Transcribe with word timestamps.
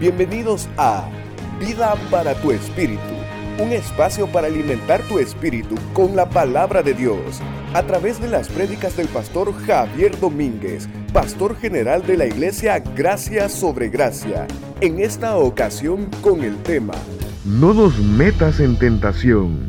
Bienvenidos 0.00 0.68
a 0.76 1.10
Vida 1.58 1.96
para 2.08 2.40
tu 2.40 2.52
Espíritu, 2.52 3.00
un 3.58 3.72
espacio 3.72 4.28
para 4.28 4.46
alimentar 4.46 5.02
tu 5.08 5.18
espíritu 5.18 5.74
con 5.92 6.14
la 6.14 6.30
palabra 6.30 6.84
de 6.84 6.94
Dios, 6.94 7.40
a 7.74 7.82
través 7.82 8.20
de 8.20 8.28
las 8.28 8.46
prédicas 8.48 8.96
del 8.96 9.08
pastor 9.08 9.52
Javier 9.66 10.16
Domínguez, 10.20 10.88
pastor 11.12 11.56
general 11.56 12.06
de 12.06 12.16
la 12.16 12.26
iglesia 12.26 12.78
Gracia 12.78 13.48
sobre 13.48 13.88
Gracia, 13.88 14.46
en 14.80 15.00
esta 15.00 15.36
ocasión 15.36 16.08
con 16.22 16.44
el 16.44 16.56
tema 16.62 16.94
No 17.44 17.74
nos 17.74 17.98
metas 17.98 18.60
en 18.60 18.78
tentación. 18.78 19.68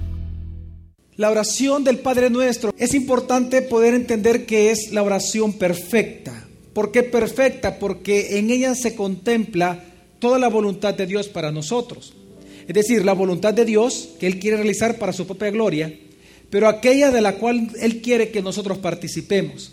La 1.15 1.31
oración 1.31 1.83
del 1.83 1.97
Padre 1.97 2.29
Nuestro 2.29 2.71
es 2.77 2.93
importante 2.93 3.63
poder 3.63 3.95
entender 3.95 4.45
que 4.45 4.69
es 4.69 4.91
la 4.91 5.01
oración 5.01 5.53
perfecta. 5.53 6.45
¿Por 6.73 6.91
qué 6.91 7.01
perfecta? 7.01 7.79
Porque 7.79 8.37
en 8.37 8.51
ella 8.51 8.75
se 8.75 8.95
contempla 8.95 9.88
toda 10.19 10.39
la 10.39 10.49
voluntad 10.49 10.93
de 10.93 11.07
Dios 11.07 11.27
para 11.27 11.51
nosotros. 11.51 12.13
Es 12.67 12.73
decir, 12.75 13.03
la 13.03 13.13
voluntad 13.13 13.53
de 13.53 13.65
Dios 13.65 14.09
que 14.19 14.27
Él 14.27 14.39
quiere 14.39 14.57
realizar 14.57 14.99
para 14.99 15.13
su 15.13 15.25
propia 15.25 15.49
gloria, 15.49 15.93
pero 16.49 16.67
aquella 16.67 17.11
de 17.11 17.21
la 17.21 17.35
cual 17.35 17.69
Él 17.79 18.01
quiere 18.01 18.29
que 18.29 18.41
nosotros 18.41 18.77
participemos. 18.77 19.71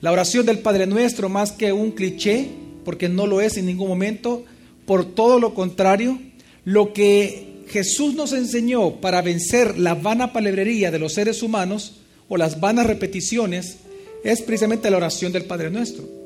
La 0.00 0.10
oración 0.10 0.44
del 0.44 0.58
Padre 0.58 0.86
Nuestro, 0.86 1.28
más 1.28 1.52
que 1.52 1.72
un 1.72 1.92
cliché, 1.92 2.48
porque 2.84 3.08
no 3.08 3.26
lo 3.26 3.40
es 3.40 3.56
en 3.56 3.66
ningún 3.66 3.88
momento, 3.88 4.44
por 4.86 5.14
todo 5.14 5.38
lo 5.38 5.54
contrario, 5.54 6.18
lo 6.64 6.92
que 6.92 7.62
Jesús 7.68 8.14
nos 8.14 8.32
enseñó 8.32 9.00
para 9.00 9.22
vencer 9.22 9.78
la 9.78 9.94
vana 9.94 10.32
palabrería 10.32 10.90
de 10.90 10.98
los 10.98 11.14
seres 11.14 11.42
humanos 11.42 12.00
o 12.28 12.36
las 12.36 12.60
vanas 12.60 12.86
repeticiones 12.86 13.78
es 14.24 14.42
precisamente 14.42 14.90
la 14.90 14.96
oración 14.96 15.32
del 15.32 15.44
Padre 15.44 15.70
Nuestro. 15.70 16.21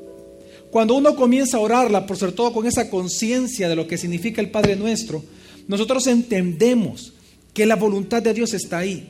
Cuando 0.71 0.95
uno 0.95 1.17
comienza 1.17 1.57
a 1.57 1.61
orarla, 1.61 2.07
por 2.07 2.17
sobre 2.17 2.33
todo 2.33 2.53
con 2.53 2.67
esa 2.67 2.91
conciencia 2.91 3.69
de 3.69 3.77
lo 3.77 3.87
que 3.87 3.99
significa 3.99 4.41
el 4.41 4.51
Padre 4.51 4.77
Nuestro, 4.77 5.23
nosotros 5.69 6.07
entendemos 6.07 7.15
que 7.55 7.67
la 7.67 7.77
voluntad 7.77 8.23
de 8.23 8.35
Dios 8.35 8.53
está 8.55 8.79
ahí. 8.79 9.09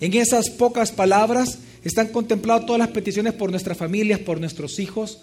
En 0.00 0.14
esas 0.14 0.50
pocas 0.50 0.92
palabras 0.92 1.58
están 1.82 2.08
contempladas 2.08 2.66
todas 2.66 2.78
las 2.78 2.88
peticiones 2.88 3.34
por 3.34 3.50
nuestras 3.50 3.76
familias, 3.76 4.20
por 4.20 4.38
nuestros 4.38 4.78
hijos 4.78 5.18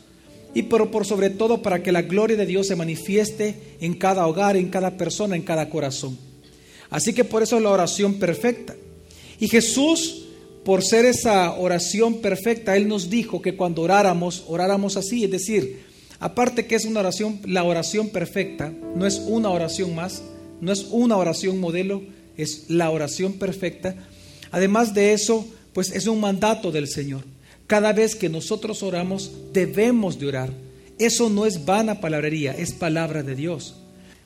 y 0.54 0.64
por, 0.64 0.90
por 0.92 1.06
sobre 1.06 1.30
todo 1.30 1.62
para 1.62 1.82
que 1.84 1.92
la 1.92 2.02
gloria 2.02 2.38
de 2.38 2.46
Dios 2.46 2.68
se 2.68 2.76
manifieste 2.76 3.56
en 3.80 3.94
cada 3.94 4.28
hogar, 4.28 4.58
en 4.58 4.70
cada 4.70 4.98
persona, 4.98 5.36
en 5.36 5.44
cada 5.44 5.70
corazón. 5.70 6.18
Así 6.90 7.14
que 7.14 7.24
por 7.24 7.44
eso 7.44 7.58
es 7.58 7.64
la 7.64 7.72
oración 7.72 8.16
perfecta. 8.16 8.76
Y 9.40 9.48
Jesús 9.48 10.25
por 10.66 10.84
ser 10.84 11.06
esa 11.06 11.54
oración 11.54 12.22
perfecta, 12.22 12.76
Él 12.76 12.88
nos 12.88 13.12
dijo 13.12 13.40
que 13.40 13.56
cuando 13.56 13.84
oráramos, 13.84 14.46
oráramos 14.48 14.98
así, 14.98 15.24
es 15.24 15.32
decir, 15.32 15.84
aparte 16.20 16.66
que 16.66 16.74
es 16.74 16.86
una 16.86 17.02
oración, 17.02 17.40
la 17.46 17.64
oración 17.64 18.10
perfecta, 18.10 18.74
no 18.96 19.06
es 19.06 19.22
una 19.28 19.52
oración 19.52 19.94
más, 19.94 20.24
no 20.62 20.72
es 20.72 20.88
una 20.90 21.18
oración 21.18 21.60
modelo, 21.60 22.02
es 22.36 22.66
la 22.68 22.90
oración 22.90 23.34
perfecta. 23.34 23.96
Además 24.50 24.96
de 24.96 25.14
eso, 25.14 25.46
pues 25.72 25.92
es 25.92 26.08
un 26.08 26.20
mandato 26.20 26.72
del 26.72 26.88
Señor. 26.88 27.24
Cada 27.68 27.94
vez 27.94 28.16
que 28.16 28.28
nosotros 28.30 28.82
oramos, 28.82 29.32
debemos 29.54 30.18
de 30.18 30.28
orar. 30.28 30.50
Eso 30.98 31.30
no 31.30 31.46
es 31.46 31.66
vana 31.66 32.02
palabrería, 32.02 32.54
es 32.54 32.74
palabra 32.74 33.22
de 33.22 33.36
Dios. 33.36 33.76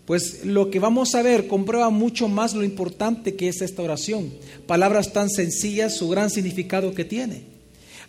Pues 0.09 0.43
lo 0.43 0.71
que 0.71 0.79
vamos 0.79 1.13
a 1.13 1.21
ver 1.21 1.45
comprueba 1.45 1.91
mucho 1.91 2.27
más 2.27 2.55
lo 2.55 2.63
importante 2.63 3.35
que 3.35 3.47
es 3.47 3.61
esta 3.61 3.83
oración. 3.83 4.31
Palabras 4.65 5.13
tan 5.13 5.29
sencillas, 5.29 5.95
su 5.95 6.09
gran 6.09 6.31
significado 6.31 6.95
que 6.95 7.05
tiene. 7.05 7.43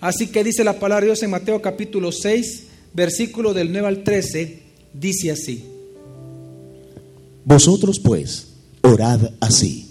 Así 0.01 0.28
que 0.28 0.43
dice 0.43 0.65
la 0.65 0.78
palabra 0.78 1.03
de 1.03 1.09
Dios 1.09 1.23
en 1.23 1.28
Mateo 1.28 1.61
capítulo 1.61 2.11
6, 2.11 2.62
versículo 2.95 3.53
del 3.53 3.71
9 3.71 3.87
al 3.87 4.03
13, 4.03 4.62
dice 4.95 5.31
así. 5.31 5.62
Vosotros 7.45 8.01
pues, 8.01 8.47
orad 8.81 9.33
así. 9.39 9.91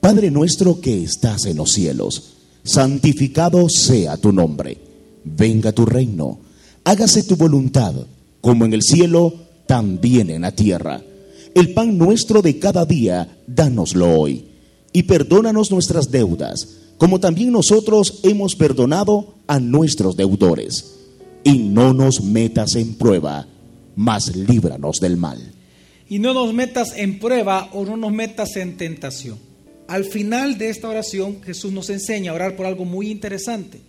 Padre 0.00 0.32
nuestro 0.32 0.80
que 0.80 1.04
estás 1.04 1.46
en 1.46 1.58
los 1.58 1.70
cielos, 1.70 2.34
santificado 2.64 3.68
sea 3.68 4.16
tu 4.16 4.32
nombre. 4.32 4.76
Venga 5.22 5.70
tu 5.70 5.86
reino. 5.86 6.40
Hágase 6.82 7.22
tu 7.22 7.36
voluntad, 7.36 7.94
como 8.40 8.64
en 8.64 8.72
el 8.72 8.82
cielo, 8.82 9.34
también 9.68 10.30
en 10.30 10.42
la 10.42 10.50
tierra. 10.50 11.00
El 11.58 11.74
pan 11.74 11.98
nuestro 11.98 12.40
de 12.40 12.60
cada 12.60 12.86
día, 12.86 13.36
dánoslo 13.48 14.16
hoy. 14.16 14.44
Y 14.92 15.02
perdónanos 15.02 15.72
nuestras 15.72 16.08
deudas, 16.08 16.92
como 16.98 17.18
también 17.18 17.50
nosotros 17.50 18.20
hemos 18.22 18.54
perdonado 18.54 19.34
a 19.48 19.58
nuestros 19.58 20.16
deudores. 20.16 21.00
Y 21.42 21.58
no 21.58 21.92
nos 21.92 22.22
metas 22.22 22.76
en 22.76 22.94
prueba, 22.94 23.48
mas 23.96 24.36
líbranos 24.36 25.00
del 25.00 25.16
mal. 25.16 25.52
Y 26.08 26.20
no 26.20 26.32
nos 26.32 26.54
metas 26.54 26.92
en 26.96 27.18
prueba 27.18 27.70
o 27.72 27.84
no 27.84 27.96
nos 27.96 28.12
metas 28.12 28.54
en 28.54 28.76
tentación. 28.76 29.36
Al 29.88 30.04
final 30.04 30.58
de 30.58 30.68
esta 30.68 30.88
oración 30.88 31.42
Jesús 31.42 31.72
nos 31.72 31.90
enseña 31.90 32.30
a 32.30 32.34
orar 32.34 32.54
por 32.54 32.66
algo 32.66 32.84
muy 32.84 33.10
interesante. 33.10 33.80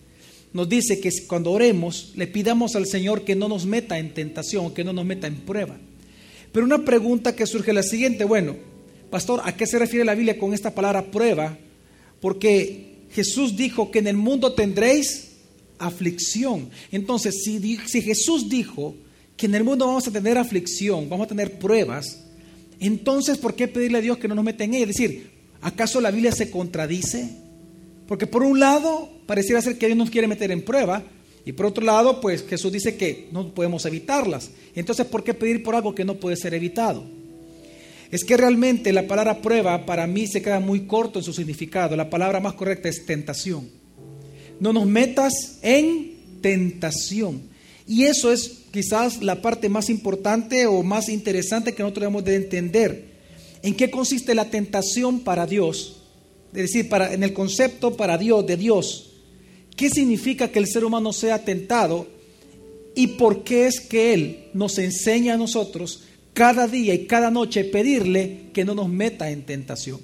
Nos 0.53 0.67
dice 0.67 0.99
que 0.99 1.11
cuando 1.27 1.51
oremos 1.51 2.13
le 2.15 2.25
pidamos 2.25 2.75
al 2.75 2.87
Señor 2.87 3.25
que 3.25 3.35
no 3.35 3.47
nos 3.47 3.67
meta 3.67 3.99
en 3.99 4.15
tentación, 4.15 4.73
que 4.73 4.83
no 4.83 4.91
nos 4.91 5.05
meta 5.05 5.27
en 5.27 5.35
prueba. 5.35 5.77
Pero 6.51 6.65
una 6.65 6.83
pregunta 6.83 7.35
que 7.35 7.45
surge 7.45 7.71
es 7.71 7.75
la 7.75 7.83
siguiente, 7.83 8.23
bueno, 8.23 8.55
pastor, 9.09 9.41
¿a 9.43 9.55
qué 9.55 9.67
se 9.67 9.79
refiere 9.79 10.05
la 10.05 10.15
Biblia 10.15 10.37
con 10.37 10.53
esta 10.53 10.73
palabra 10.73 11.11
prueba? 11.11 11.57
Porque 12.21 13.05
Jesús 13.11 13.55
dijo 13.55 13.91
que 13.91 13.99
en 13.99 14.07
el 14.07 14.17
mundo 14.17 14.53
tendréis 14.53 15.29
aflicción. 15.77 16.69
Entonces, 16.91 17.43
si, 17.43 17.77
Jesús 18.01 18.49
dijo 18.49 18.95
que 19.37 19.45
en 19.45 19.55
el 19.55 19.63
mundo 19.63 19.87
vamos 19.87 20.07
a 20.07 20.11
tener 20.11 20.37
aflicción, 20.37 21.09
vamos 21.09 21.25
a 21.25 21.29
tener 21.29 21.57
pruebas, 21.57 22.25
entonces, 22.79 23.37
¿por 23.37 23.55
qué 23.55 23.67
pedirle 23.67 23.97
a 23.97 24.01
Dios 24.01 24.17
que 24.17 24.27
no 24.27 24.35
nos 24.35 24.45
meta 24.45 24.63
en 24.63 24.73
ella? 24.73 24.83
Es 24.83 24.95
decir, 24.95 25.31
¿acaso 25.61 25.99
la 25.99 26.11
Biblia 26.11 26.31
se 26.31 26.49
contradice? 26.49 27.29
Porque 28.07 28.25
por 28.25 28.43
un 28.43 28.59
lado, 28.59 29.09
pareciera 29.25 29.61
ser 29.61 29.77
que 29.77 29.87
Dios 29.87 29.97
nos 29.97 30.09
quiere 30.09 30.27
meter 30.27 30.51
en 30.51 30.63
prueba, 30.63 31.03
y 31.49 31.51
por 31.51 31.65
otro 31.65 31.83
lado, 31.83 32.21
pues 32.21 32.45
Jesús 32.47 32.71
dice 32.71 32.95
que 32.95 33.27
no 33.31 33.49
podemos 33.55 33.83
evitarlas. 33.87 34.51
Entonces, 34.75 35.07
¿por 35.07 35.23
qué 35.23 35.33
pedir 35.33 35.63
por 35.63 35.73
algo 35.73 35.95
que 35.95 36.05
no 36.05 36.13
puede 36.13 36.35
ser 36.35 36.53
evitado? 36.53 37.03
Es 38.11 38.23
que 38.23 38.37
realmente 38.37 38.93
la 38.93 39.07
palabra 39.07 39.41
prueba 39.41 39.83
para 39.87 40.05
mí 40.05 40.27
se 40.27 40.43
queda 40.43 40.59
muy 40.59 40.81
corto 40.81 41.17
en 41.17 41.25
su 41.25 41.33
significado. 41.33 41.95
La 41.95 42.11
palabra 42.11 42.39
más 42.39 42.53
correcta 42.53 42.87
es 42.87 43.03
tentación. 43.03 43.67
No 44.59 44.73
nos 44.73 44.85
metas 44.85 45.57
en 45.63 46.17
tentación. 46.39 47.41
Y 47.87 48.03
eso 48.03 48.31
es 48.31 48.65
quizás 48.71 49.23
la 49.23 49.41
parte 49.41 49.69
más 49.69 49.89
importante 49.89 50.67
o 50.67 50.83
más 50.83 51.09
interesante 51.09 51.73
que 51.73 51.81
nosotros 51.81 52.01
debemos 52.01 52.25
de 52.25 52.35
entender. 52.35 53.05
¿En 53.63 53.73
qué 53.73 53.89
consiste 53.89 54.35
la 54.35 54.51
tentación 54.51 55.21
para 55.21 55.47
Dios? 55.47 56.03
Es 56.53 56.61
decir, 56.61 56.89
para, 56.89 57.11
en 57.11 57.23
el 57.23 57.33
concepto 57.33 57.97
para 57.97 58.19
Dios, 58.19 58.45
de 58.45 58.55
Dios. 58.55 59.08
¿Qué 59.79 59.89
significa 59.89 60.49
que 60.49 60.59
el 60.59 60.67
ser 60.67 60.83
humano 60.83 61.13
sea 61.13 61.45
tentado? 61.45 62.05
¿Y 62.95 63.07
por 63.07 63.45
qué 63.45 63.65
es 63.65 63.79
que 63.79 64.13
Él 64.13 64.49
nos 64.53 64.77
enseña 64.77 65.35
a 65.35 65.37
nosotros 65.37 66.03
cada 66.33 66.67
día 66.67 66.93
y 66.93 67.07
cada 67.07 67.31
noche 67.31 67.63
pedirle 67.63 68.49
que 68.51 68.65
no 68.65 68.75
nos 68.75 68.89
meta 68.89 69.29
en 69.29 69.43
tentación? 69.43 70.01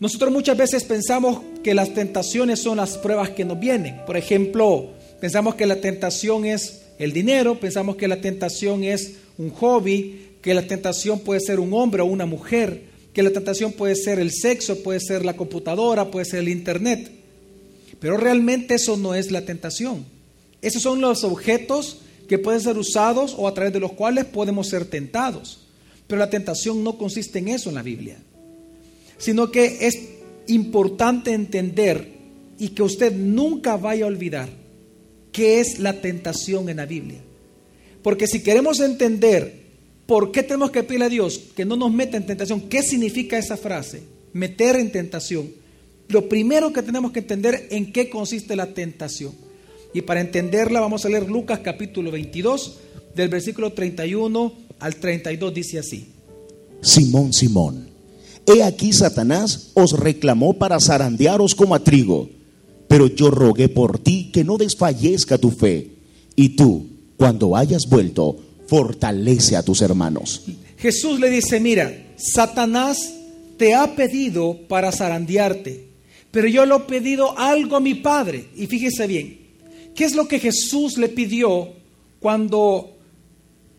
Nosotros 0.00 0.32
muchas 0.32 0.56
veces 0.56 0.82
pensamos 0.82 1.42
que 1.62 1.74
las 1.74 1.94
tentaciones 1.94 2.58
son 2.58 2.78
las 2.78 2.98
pruebas 2.98 3.30
que 3.30 3.44
nos 3.44 3.60
vienen. 3.60 4.00
Por 4.04 4.16
ejemplo, 4.16 4.94
pensamos 5.20 5.54
que 5.54 5.66
la 5.66 5.80
tentación 5.80 6.44
es 6.44 6.80
el 6.98 7.12
dinero, 7.12 7.60
pensamos 7.60 7.94
que 7.94 8.08
la 8.08 8.20
tentación 8.20 8.82
es 8.82 9.18
un 9.38 9.50
hobby, 9.50 10.38
que 10.42 10.54
la 10.54 10.66
tentación 10.66 11.20
puede 11.20 11.38
ser 11.38 11.60
un 11.60 11.72
hombre 11.72 12.02
o 12.02 12.06
una 12.06 12.26
mujer, 12.26 12.82
que 13.12 13.22
la 13.22 13.30
tentación 13.30 13.70
puede 13.70 13.94
ser 13.94 14.18
el 14.18 14.32
sexo, 14.32 14.82
puede 14.82 14.98
ser 14.98 15.24
la 15.24 15.36
computadora, 15.36 16.10
puede 16.10 16.24
ser 16.24 16.40
el 16.40 16.48
internet. 16.48 17.19
Pero 18.00 18.16
realmente 18.16 18.74
eso 18.74 18.96
no 18.96 19.14
es 19.14 19.30
la 19.30 19.44
tentación. 19.44 20.06
Esos 20.62 20.82
son 20.82 21.00
los 21.00 21.22
objetos 21.22 21.98
que 22.28 22.38
pueden 22.38 22.60
ser 22.60 22.78
usados 22.78 23.34
o 23.36 23.46
a 23.46 23.54
través 23.54 23.72
de 23.72 23.80
los 23.80 23.92
cuales 23.92 24.24
podemos 24.24 24.68
ser 24.68 24.86
tentados. 24.86 25.66
Pero 26.06 26.18
la 26.18 26.30
tentación 26.30 26.82
no 26.82 26.98
consiste 26.98 27.38
en 27.38 27.48
eso 27.48 27.68
en 27.68 27.76
la 27.76 27.82
Biblia, 27.82 28.18
sino 29.18 29.50
que 29.50 29.86
es 29.86 29.98
importante 30.48 31.32
entender 31.32 32.12
y 32.58 32.70
que 32.70 32.82
usted 32.82 33.12
nunca 33.14 33.76
vaya 33.76 34.04
a 34.04 34.08
olvidar 34.08 34.48
qué 35.32 35.60
es 35.60 35.78
la 35.78 36.00
tentación 36.00 36.68
en 36.68 36.78
la 36.78 36.86
Biblia. 36.86 37.20
Porque 38.02 38.26
si 38.26 38.42
queremos 38.42 38.80
entender 38.80 39.60
por 40.06 40.32
qué 40.32 40.42
tenemos 40.42 40.70
que 40.70 40.82
pedirle 40.82 41.06
a 41.06 41.10
Dios 41.10 41.40
que 41.54 41.64
no 41.64 41.76
nos 41.76 41.92
meta 41.92 42.16
en 42.16 42.26
tentación, 42.26 42.62
qué 42.68 42.82
significa 42.82 43.38
esa 43.38 43.56
frase, 43.56 44.02
meter 44.32 44.76
en 44.76 44.90
tentación, 44.90 45.50
lo 46.10 46.28
primero 46.28 46.72
que 46.72 46.82
tenemos 46.82 47.12
que 47.12 47.20
entender 47.20 47.68
en 47.70 47.92
qué 47.92 48.10
consiste 48.10 48.56
la 48.56 48.74
tentación. 48.74 49.32
Y 49.94 50.02
para 50.02 50.20
entenderla 50.20 50.80
vamos 50.80 51.04
a 51.04 51.08
leer 51.08 51.28
Lucas 51.28 51.60
capítulo 51.60 52.10
22, 52.10 52.78
del 53.14 53.28
versículo 53.28 53.72
31 53.72 54.52
al 54.78 54.96
32, 54.96 55.54
dice 55.54 55.78
así. 55.78 56.08
Simón, 56.82 57.32
Simón, 57.32 57.88
he 58.46 58.62
aquí 58.62 58.92
Satanás 58.92 59.70
os 59.74 59.98
reclamó 59.98 60.54
para 60.54 60.80
zarandearos 60.80 61.54
como 61.54 61.74
a 61.74 61.84
trigo, 61.84 62.30
pero 62.88 63.06
yo 63.06 63.30
rogué 63.30 63.68
por 63.68 63.98
ti 63.98 64.30
que 64.32 64.44
no 64.44 64.56
desfallezca 64.56 65.38
tu 65.38 65.50
fe, 65.50 65.90
y 66.36 66.50
tú, 66.50 66.86
cuando 67.16 67.56
hayas 67.56 67.88
vuelto, 67.88 68.36
fortalece 68.66 69.56
a 69.56 69.62
tus 69.62 69.82
hermanos. 69.82 70.44
Jesús 70.78 71.20
le 71.20 71.28
dice, 71.28 71.60
mira, 71.60 72.14
Satanás 72.16 73.12
te 73.58 73.74
ha 73.74 73.94
pedido 73.94 74.58
para 74.68 74.90
zarandearte, 74.92 75.89
pero 76.30 76.48
yo 76.48 76.64
le 76.64 76.74
he 76.74 76.80
pedido 76.80 77.36
algo 77.38 77.76
a 77.76 77.80
mi 77.80 77.94
Padre. 77.94 78.46
Y 78.56 78.66
fíjese 78.66 79.06
bien, 79.06 79.38
¿qué 79.94 80.04
es 80.04 80.14
lo 80.14 80.28
que 80.28 80.38
Jesús 80.38 80.98
le 80.98 81.08
pidió 81.08 81.72
cuando 82.20 82.96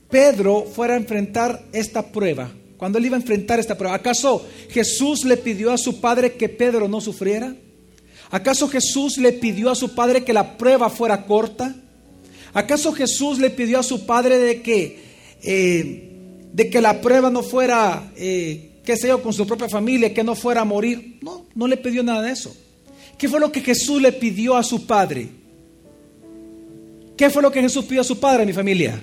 Pedro 0.09 0.65
fuera 0.65 0.95
a 0.95 0.97
enfrentar 0.97 1.65
esta 1.71 2.11
prueba? 2.11 2.51
Cuando 2.77 2.97
él 2.97 3.05
iba 3.05 3.15
a 3.15 3.19
enfrentar 3.19 3.59
esta 3.59 3.77
prueba, 3.77 3.95
¿acaso 3.95 4.45
Jesús 4.69 5.23
le 5.23 5.37
pidió 5.37 5.71
a 5.71 5.77
su 5.77 6.01
Padre 6.01 6.33
que 6.33 6.49
Pedro 6.49 6.87
no 6.87 6.99
sufriera? 6.99 7.55
¿Acaso 8.31 8.67
Jesús 8.67 9.17
le 9.17 9.33
pidió 9.33 9.69
a 9.69 9.75
su 9.75 9.93
Padre 9.93 10.23
que 10.23 10.33
la 10.33 10.57
prueba 10.57 10.89
fuera 10.89 11.25
corta? 11.25 11.75
¿Acaso 12.53 12.91
Jesús 12.91 13.39
le 13.39 13.49
pidió 13.49 13.79
a 13.79 13.83
su 13.83 14.05
Padre 14.05 14.39
de 14.39 14.61
que... 14.61 15.11
Eh, 15.43 16.07
de 16.53 16.69
que 16.69 16.81
la 16.81 17.01
prueba 17.01 17.29
no 17.29 17.43
fuera, 17.43 18.11
eh, 18.17 18.70
qué 18.99 19.07
yo, 19.07 19.21
con 19.21 19.33
su 19.33 19.45
propia 19.45 19.69
familia, 19.69 20.13
que 20.13 20.23
no 20.23 20.35
fuera 20.35 20.61
a 20.61 20.65
morir. 20.65 21.17
No, 21.21 21.45
no 21.55 21.67
le 21.67 21.77
pidió 21.77 22.03
nada 22.03 22.21
de 22.21 22.31
eso. 22.31 22.55
¿Qué 23.17 23.29
fue 23.29 23.39
lo 23.39 23.51
que 23.51 23.61
Jesús 23.61 24.01
le 24.01 24.11
pidió 24.11 24.55
a 24.55 24.63
su 24.63 24.85
padre? 24.85 25.29
¿Qué 27.15 27.29
fue 27.29 27.41
lo 27.41 27.51
que 27.51 27.61
Jesús 27.61 27.85
pidió 27.85 28.01
a 28.01 28.05
su 28.05 28.19
padre, 28.19 28.45
mi 28.45 28.53
familia? 28.53 29.01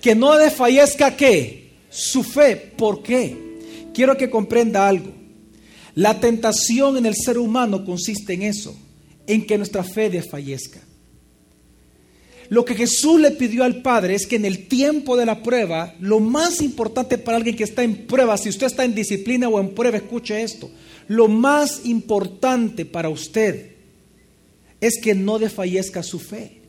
Que 0.00 0.14
no 0.14 0.36
desfallezca 0.36 1.16
qué? 1.16 1.72
Su 1.90 2.22
fe. 2.22 2.56
¿Por 2.56 3.02
qué? 3.02 3.36
Quiero 3.92 4.16
que 4.16 4.30
comprenda 4.30 4.88
algo. 4.88 5.12
La 5.94 6.18
tentación 6.18 6.96
en 6.96 7.06
el 7.06 7.14
ser 7.14 7.38
humano 7.38 7.84
consiste 7.84 8.32
en 8.34 8.42
eso, 8.42 8.76
en 9.26 9.46
que 9.46 9.56
nuestra 9.56 9.84
fe 9.84 10.10
desfallezca. 10.10 10.80
Lo 12.48 12.64
que 12.64 12.74
Jesús 12.74 13.20
le 13.20 13.30
pidió 13.30 13.64
al 13.64 13.82
Padre 13.82 14.14
es 14.14 14.26
que 14.26 14.36
en 14.36 14.44
el 14.44 14.68
tiempo 14.68 15.16
de 15.16 15.26
la 15.26 15.42
prueba, 15.42 15.94
lo 16.00 16.20
más 16.20 16.60
importante 16.60 17.18
para 17.18 17.36
alguien 17.36 17.56
que 17.56 17.64
está 17.64 17.82
en 17.82 18.06
prueba, 18.06 18.36
si 18.36 18.48
usted 18.48 18.66
está 18.66 18.84
en 18.84 18.94
disciplina 18.94 19.48
o 19.48 19.58
en 19.60 19.70
prueba, 19.74 19.96
escuche 19.96 20.42
esto, 20.42 20.70
lo 21.08 21.28
más 21.28 21.84
importante 21.84 22.84
para 22.84 23.08
usted 23.08 23.72
es 24.80 25.00
que 25.00 25.14
no 25.14 25.38
desfallezca 25.38 26.02
su 26.02 26.18
fe. 26.18 26.60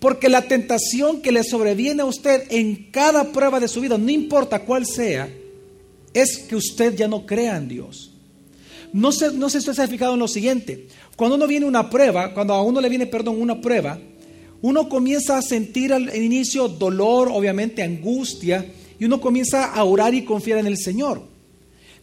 Porque 0.00 0.28
la 0.28 0.42
tentación 0.42 1.22
que 1.22 1.32
le 1.32 1.42
sobreviene 1.42 2.02
a 2.02 2.06
usted 2.06 2.44
en 2.50 2.90
cada 2.90 3.32
prueba 3.32 3.58
de 3.58 3.68
su 3.68 3.80
vida, 3.80 3.98
no 3.98 4.10
importa 4.10 4.60
cuál 4.60 4.86
sea, 4.86 5.28
es 6.14 6.38
que 6.38 6.56
usted 6.56 6.96
ya 6.96 7.08
no 7.08 7.26
crea 7.26 7.56
en 7.56 7.68
Dios. 7.68 8.12
No 8.92 9.12
sé, 9.12 9.32
no 9.32 9.50
sé 9.50 9.60
si 9.60 9.70
usted 9.70 9.74
se 9.74 9.82
ha 9.82 9.88
fijado 9.88 10.14
en 10.14 10.20
lo 10.20 10.28
siguiente. 10.28 10.86
Cuando 11.16 11.36
uno 11.36 11.46
viene 11.46 11.66
una 11.66 11.90
prueba, 11.90 12.32
cuando 12.32 12.54
a 12.54 12.62
uno 12.62 12.80
le 12.80 12.88
viene, 12.88 13.06
perdón, 13.06 13.40
una 13.40 13.60
prueba, 13.60 13.98
uno 14.60 14.88
comienza 14.88 15.38
a 15.38 15.42
sentir 15.42 15.92
al 15.92 16.14
inicio 16.14 16.68
dolor, 16.68 17.28
obviamente 17.32 17.82
angustia, 17.82 18.66
y 18.98 19.04
uno 19.04 19.20
comienza 19.20 19.72
a 19.72 19.84
orar 19.84 20.14
y 20.14 20.24
confiar 20.24 20.58
en 20.58 20.66
el 20.66 20.78
Señor. 20.78 21.22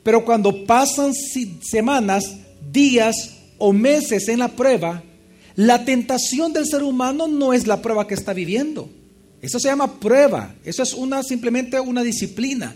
Pero 0.04 0.24
cuando 0.24 0.66
pasan 0.66 1.14
semanas, 1.14 2.38
días 2.72 3.38
o 3.58 3.74
meses 3.74 4.28
en 4.28 4.40
la 4.40 4.50
prueba, 4.50 5.04
la 5.56 5.84
tentación 5.86 6.54
del 6.54 6.66
ser 6.66 6.84
humano 6.84 7.28
no 7.28 7.54
es 7.54 7.68
la 7.68 7.82
prueba 7.82 8.08
que 8.08 8.14
está 8.14 8.34
viviendo. 8.34 8.90
Eso 9.42 9.60
se 9.60 9.68
llama 9.68 10.00
prueba. 10.00 10.56
Eso 10.64 10.84
es 10.84 10.94
una 10.94 11.24
simplemente 11.24 11.80
una 11.80 12.04
disciplina. 12.04 12.76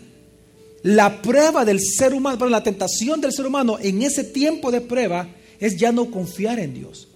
La 0.83 1.21
prueba 1.21 1.65
del 1.65 1.79
ser 1.81 2.13
humano, 2.13 2.47
la 2.47 2.63
tentación 2.63 3.19
del 3.19 3.33
ser 3.33 3.45
humano 3.45 3.77
en 3.81 4.01
ese 4.01 4.23
tiempo 4.23 4.71
de 4.71 4.81
prueba 4.81 5.27
es 5.59 5.77
ya 5.77 5.91
no 5.91 6.09
confiar 6.09 6.59
en 6.59 6.73
Dios. 6.73 7.07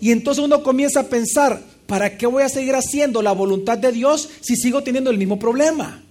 Y 0.00 0.12
entonces 0.12 0.44
uno 0.44 0.62
comienza 0.62 1.00
a 1.00 1.08
pensar, 1.08 1.60
¿para 1.86 2.16
qué 2.16 2.26
voy 2.26 2.42
a 2.42 2.48
seguir 2.48 2.74
haciendo 2.74 3.22
la 3.22 3.32
voluntad 3.32 3.78
de 3.78 3.92
Dios 3.92 4.28
si 4.40 4.56
sigo 4.56 4.82
teniendo 4.82 5.10
el 5.10 5.18
mismo 5.18 5.38
problema? 5.38 6.02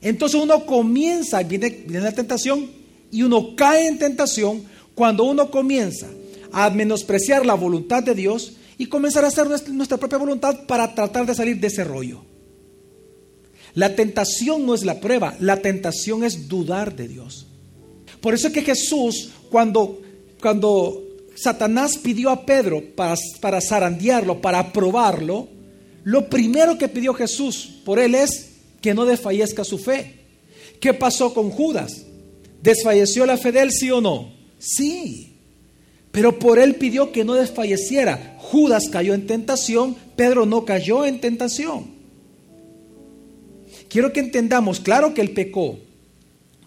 Entonces 0.00 0.40
uno 0.40 0.66
comienza, 0.66 1.42
viene, 1.42 1.70
viene 1.70 2.04
la 2.04 2.12
tentación 2.12 2.70
y 3.10 3.22
uno 3.22 3.56
cae 3.56 3.86
en 3.86 3.98
tentación 3.98 4.64
cuando 4.94 5.24
uno 5.24 5.50
comienza 5.50 6.06
a 6.52 6.70
menospreciar 6.70 7.44
la 7.44 7.54
voluntad 7.54 8.02
de 8.02 8.14
Dios 8.14 8.54
y 8.78 8.86
comenzar 8.86 9.24
a 9.24 9.28
hacer 9.28 9.46
nuestra 9.70 9.96
propia 9.96 10.18
voluntad 10.18 10.66
para 10.66 10.94
tratar 10.94 11.26
de 11.26 11.34
salir 11.34 11.60
de 11.60 11.66
ese 11.68 11.84
rollo. 11.84 12.22
La 13.74 13.94
tentación 13.94 14.64
no 14.64 14.74
es 14.74 14.84
la 14.84 15.00
prueba, 15.00 15.36
la 15.38 15.60
tentación 15.60 16.24
es 16.24 16.48
dudar 16.48 16.96
de 16.96 17.08
Dios. 17.08 17.46
Por 18.20 18.32
eso 18.34 18.48
es 18.48 18.54
que 18.54 18.62
Jesús, 18.62 19.30
cuando, 19.50 20.00
cuando 20.40 21.05
Satanás 21.36 21.98
pidió 21.98 22.30
a 22.30 22.46
Pedro 22.46 22.82
para, 22.96 23.14
para 23.40 23.60
zarandearlo, 23.60 24.40
para 24.40 24.72
probarlo, 24.72 25.48
lo 26.02 26.28
primero 26.28 26.78
que 26.78 26.88
pidió 26.88 27.12
Jesús 27.14 27.80
por 27.84 27.98
él 27.98 28.14
es 28.14 28.54
que 28.80 28.94
no 28.94 29.04
desfallezca 29.04 29.64
su 29.64 29.78
fe. 29.78 30.20
¿Qué 30.80 30.94
pasó 30.94 31.34
con 31.34 31.50
Judas? 31.50 32.06
¿Desfalleció 32.62 33.26
la 33.26 33.36
fe 33.36 33.52
de 33.52 33.60
él, 33.60 33.72
sí 33.72 33.90
o 33.90 34.00
no? 34.00 34.32
Sí. 34.58 35.34
Pero 36.12 36.38
por 36.38 36.58
él 36.58 36.76
pidió 36.76 37.12
que 37.12 37.24
no 37.24 37.34
desfalleciera. 37.34 38.36
Judas 38.38 38.88
cayó 38.90 39.12
en 39.12 39.26
tentación, 39.26 39.96
Pedro 40.16 40.46
no 40.46 40.64
cayó 40.64 41.04
en 41.04 41.20
tentación. 41.20 41.96
Quiero 43.88 44.12
que 44.12 44.20
entendamos, 44.20 44.80
claro 44.80 45.12
que 45.12 45.20
él 45.20 45.32
pecó. 45.32 45.78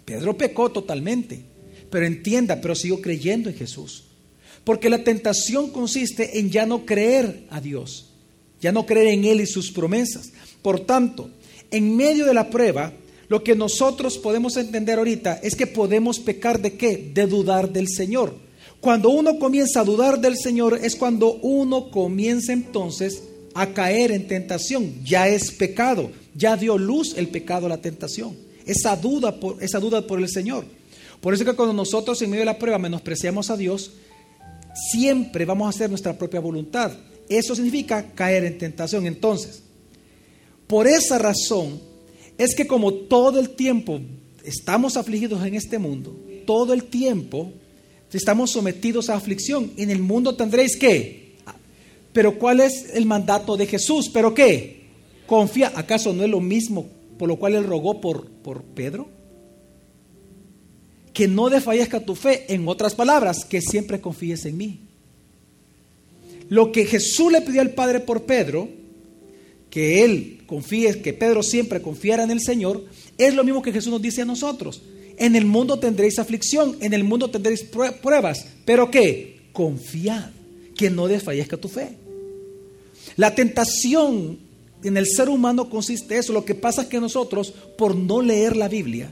Pedro 0.06 0.38
pecó 0.38 0.70
totalmente, 0.70 1.46
pero 1.90 2.06
entienda, 2.06 2.62
pero 2.62 2.76
siguió 2.76 3.02
creyendo 3.02 3.50
en 3.50 3.56
Jesús. 3.56 4.09
Porque 4.64 4.90
la 4.90 5.04
tentación 5.04 5.70
consiste 5.72 6.40
en 6.40 6.50
ya 6.50 6.66
no 6.66 6.86
creer 6.86 7.46
a 7.50 7.62
Dios, 7.62 8.10
ya 8.62 8.72
no 8.72 8.86
creer 8.86 9.08
en 9.08 9.26
Él 9.26 9.42
y 9.42 9.48
sus 9.48 9.72
promesas. 9.72 10.32
Por 10.62 10.82
tanto, 10.82 11.30
en 11.72 11.96
medio 11.96 12.26
de 12.26 12.34
la 12.34 12.50
prueba, 12.50 12.94
lo 13.30 13.44
que 13.44 13.56
nosotros 13.56 14.18
podemos 14.18 14.58
entender 14.58 14.98
ahorita 14.98 15.40
es 15.44 15.56
que 15.56 15.68
podemos 15.68 16.20
pecar 16.20 16.62
de 16.62 16.74
qué? 16.74 17.12
De 17.14 17.28
dudar 17.28 17.72
del 17.72 17.88
Señor. 17.88 18.34
Cuando 18.82 19.10
uno 19.10 19.40
comienza 19.40 19.82
a 19.82 19.84
dudar 19.84 20.20
del 20.20 20.38
Señor 20.38 20.80
es 20.82 20.96
cuando 20.96 21.34
uno 21.34 21.92
comienza 21.92 22.54
entonces 22.54 23.24
a 23.54 23.68
caer 23.68 24.12
en 24.12 24.28
tentación. 24.28 25.04
Ya 25.04 25.28
es 25.28 25.52
pecado, 25.52 26.12
ya 26.34 26.56
dio 26.56 26.78
luz 26.78 27.14
el 27.18 27.28
pecado 27.28 27.66
a 27.66 27.70
la 27.70 27.82
tentación. 27.82 28.36
Esa 28.66 28.96
duda 28.96 29.40
por, 29.40 29.62
esa 29.62 29.80
duda 29.80 30.08
por 30.08 30.20
el 30.20 30.30
Señor. 30.30 30.66
Por 31.22 31.34
eso 31.34 31.44
que 31.44 31.54
cuando 31.54 31.74
nosotros 31.74 32.22
en 32.22 32.30
medio 32.30 32.42
de 32.42 32.46
la 32.46 32.58
prueba 32.58 32.80
menospreciamos 32.80 33.50
a 33.50 33.58
Dios, 33.58 33.92
siempre 34.74 35.46
vamos 35.46 35.68
a 35.68 35.70
hacer 35.70 35.90
nuestra 35.90 36.18
propia 36.18 36.40
voluntad. 36.40 36.92
Eso 37.28 37.56
significa 37.56 38.12
caer 38.14 38.44
en 38.46 38.58
tentación. 38.58 39.06
Entonces, 39.06 39.62
por 40.68 40.88
esa 40.88 41.18
razón 41.18 41.80
es 42.38 42.56
que 42.56 42.68
como 42.68 42.94
todo 42.94 43.40
el 43.40 43.52
tiempo 43.52 44.00
estamos 44.44 44.98
afligidos 44.98 45.46
en 45.46 45.56
este 45.56 45.78
mundo, 45.78 46.18
todo 46.46 46.74
el 46.74 46.86
tiempo 46.86 47.52
estamos 48.12 48.52
sometidos 48.52 49.10
a 49.10 49.16
aflicción. 49.16 49.72
En 49.78 49.90
el 49.90 50.00
mundo 50.00 50.36
tendréis 50.36 50.78
que. 50.78 51.36
Pero 52.14 52.40
¿cuál 52.40 52.60
es 52.60 52.96
el 52.96 53.06
mandato 53.06 53.56
de 53.56 53.68
Jesús? 53.68 54.10
¿Pero 54.12 54.34
qué? 54.34 54.88
Confía. 55.28 55.72
¿Acaso 55.76 56.12
no 56.14 56.24
es 56.24 56.30
lo 56.30 56.40
mismo 56.40 56.88
por 57.20 57.28
lo 57.28 57.36
cual 57.36 57.54
él 57.54 57.66
rogó 57.66 58.00
por, 58.00 58.28
por 58.28 58.64
Pedro? 58.64 59.10
Que 61.20 61.28
no 61.28 61.50
desfallezca 61.50 62.00
tu 62.00 62.16
fe. 62.16 62.46
En 62.48 62.66
otras 62.70 62.96
palabras, 62.96 63.44
que 63.44 63.60
siempre 63.60 64.00
confíes 64.00 64.46
en 64.46 64.56
mí. 64.56 64.80
Lo 66.48 66.72
que 66.72 66.86
Jesús 66.86 67.30
le 67.30 67.42
pidió 67.42 67.60
al 67.60 67.72
Padre 67.72 68.00
por 68.00 68.24
Pedro, 68.24 68.70
que 69.70 70.06
él 70.06 70.44
confíe, 70.48 71.02
que 71.02 71.12
Pedro 71.12 71.44
siempre 71.44 71.82
confiara 71.82 72.24
en 72.24 72.32
el 72.32 72.40
Señor, 72.40 72.86
es 73.18 73.34
lo 73.34 73.44
mismo 73.44 73.62
que 73.62 73.74
Jesús 73.74 73.92
nos 73.92 74.02
dice 74.02 74.22
a 74.22 74.26
nosotros. 74.26 74.82
En 75.18 75.36
el 75.36 75.46
mundo 75.46 75.78
tendréis 75.78 76.20
aflicción, 76.20 76.78
en 76.80 76.94
el 76.94 77.04
mundo 77.04 77.30
tendréis 77.30 77.64
pruebas, 77.64 78.46
pero 78.64 78.90
¿qué? 78.90 79.42
Confiad, 79.52 80.30
que 80.74 80.90
no 80.90 81.10
desfallezca 81.10 81.58
tu 81.58 81.68
fe. 81.68 81.98
La 83.18 83.36
tentación 83.36 84.40
en 84.86 84.96
el 84.96 85.06
ser 85.06 85.28
humano 85.28 85.70
consiste 85.70 86.14
en 86.14 86.22
eso. 86.22 86.32
Lo 86.32 86.46
que 86.46 86.56
pasa 86.56 86.84
es 86.84 86.88
que 86.88 87.02
nosotros, 87.02 87.54
por 87.78 87.94
no 87.94 88.22
leer 88.22 88.56
la 88.56 88.70
Biblia, 88.70 89.12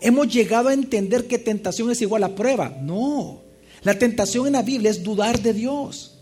hemos 0.00 0.32
llegado 0.32 0.68
a 0.68 0.74
entender 0.74 1.26
que 1.26 1.38
tentación 1.38 1.90
es 1.90 2.02
igual 2.02 2.24
a 2.24 2.34
prueba. 2.34 2.76
No, 2.80 3.42
la 3.82 3.98
tentación 3.98 4.46
en 4.46 4.54
la 4.54 4.62
Biblia 4.62 4.90
es 4.90 5.02
dudar 5.02 5.40
de 5.40 5.52
Dios. 5.52 6.18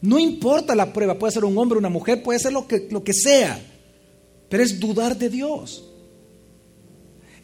No 0.00 0.18
importa 0.18 0.74
la 0.74 0.92
prueba, 0.92 1.18
puede 1.18 1.32
ser 1.32 1.44
un 1.44 1.56
hombre, 1.56 1.78
una 1.78 1.88
mujer, 1.88 2.22
puede 2.22 2.38
ser 2.38 2.52
lo 2.52 2.68
que, 2.68 2.88
lo 2.90 3.02
que 3.02 3.14
sea, 3.14 3.58
pero 4.50 4.62
es 4.62 4.78
dudar 4.78 5.16
de 5.16 5.30
Dios. 5.30 5.84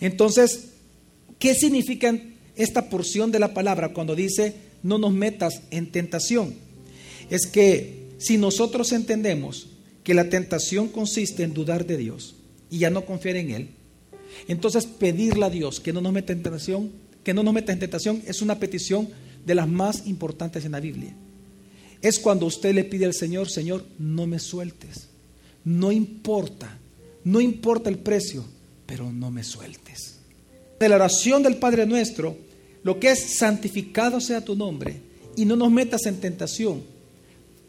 Entonces, 0.01 0.67
¿qué 1.39 1.55
significa 1.55 2.15
esta 2.57 2.91
porción 2.91 3.31
de 3.31 3.39
la 3.39 3.55
palabra 3.55 3.93
cuando 3.93 4.15
dice 4.15 4.55
no 4.83 4.99
nos 4.99 5.13
metas 5.13 5.63
en 5.71 5.91
tentación? 5.91 6.55
Es 7.31 7.47
que 7.47 8.09
si 8.19 8.37
nosotros 8.37 8.93
entendemos 8.93 9.69
que 10.05 10.13
la 10.13 10.29
tentación 10.29 10.89
consiste 10.89 11.43
en 11.43 11.55
dudar 11.55 11.87
de 11.87 11.97
Dios 11.97 12.35
y 12.71 12.79
ya 12.79 12.91
no 12.91 13.07
confiar 13.07 13.37
en 13.37 13.51
Él, 13.51 13.69
entonces 14.49 14.87
pedirle 14.87 15.47
a 15.47 15.51
Dios 15.51 15.81
que 15.81 15.93
no 15.93 16.01
nos 16.01 16.13
meta 16.13 16.33
en 16.33 16.43
tentación, 16.43 16.91
que 17.25 17.35
no 17.35 17.43
nos 17.43 17.55
meta 17.55 17.73
en 17.73 17.79
tentación 17.79 18.23
es 18.27 18.43
una 18.43 18.59
petición 18.59 19.09
de 19.45 19.55
las 19.55 19.69
más 19.69 20.07
importantes 20.07 20.65
en 20.65 20.73
la 20.73 20.81
Biblia. 20.81 21.15
Es 22.03 22.19
cuando 22.19 22.47
usted 22.47 22.75
le 22.75 22.85
pide 22.85 23.05
al 23.05 23.15
Señor, 23.15 23.49
Señor, 23.51 23.85
no 23.99 24.27
me 24.27 24.39
sueltes. 24.39 25.09
No 25.65 25.93
importa, 25.93 26.79
no 27.25 27.41
importa 27.41 27.91
el 27.91 27.99
precio, 27.99 28.45
pero 28.87 29.13
no 29.13 29.31
me 29.31 29.45
sueltes. 29.45 30.19
De 30.79 30.89
la 30.89 30.97
oración 30.97 31.43
del 31.43 31.57
Padre 31.57 31.85
nuestro, 31.85 32.37
lo 32.83 32.99
que 32.99 33.11
es 33.11 33.37
santificado 33.37 34.21
sea 34.21 34.43
tu 34.43 34.57
nombre 34.57 35.01
y 35.37 35.45
no 35.45 35.57
nos 35.57 35.71
metas 35.71 36.07
en 36.07 36.21
tentación. 36.21 36.83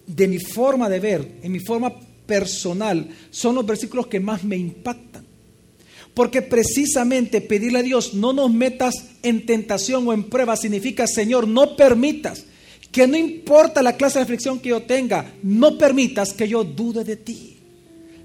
De 0.08 0.28
mi 0.28 0.40
forma 0.40 0.90
de 0.90 1.00
ver, 1.00 1.40
en 1.44 1.52
mi 1.52 1.60
forma 1.60 1.94
personal, 2.26 3.10
son 3.30 3.56
los 3.56 3.66
versículos 3.66 4.08
que 4.08 4.20
más 4.20 4.44
me 4.44 4.56
impactan. 4.56 5.26
Porque 6.14 6.42
precisamente 6.42 7.42
pedirle 7.42 7.80
a 7.80 7.84
Dios, 7.84 8.14
no 8.14 8.34
nos 8.34 8.52
metas 8.52 8.96
en 9.24 9.46
tentación 9.46 10.08
o 10.08 10.14
en 10.14 10.24
prueba, 10.24 10.58
significa, 10.58 11.08
Señor, 11.08 11.48
no 11.48 11.76
permitas 11.76 12.46
que 12.92 13.08
no 13.08 13.18
importa 13.18 13.82
la 13.82 13.96
clase 13.96 14.20
de 14.20 14.24
aflicción 14.24 14.60
que 14.60 14.70
yo 14.70 14.84
tenga, 14.84 15.34
no 15.42 15.78
permitas 15.78 16.34
que 16.34 16.48
yo 16.48 16.64
dude 16.64 17.04
de 17.06 17.16
ti. 17.16 17.58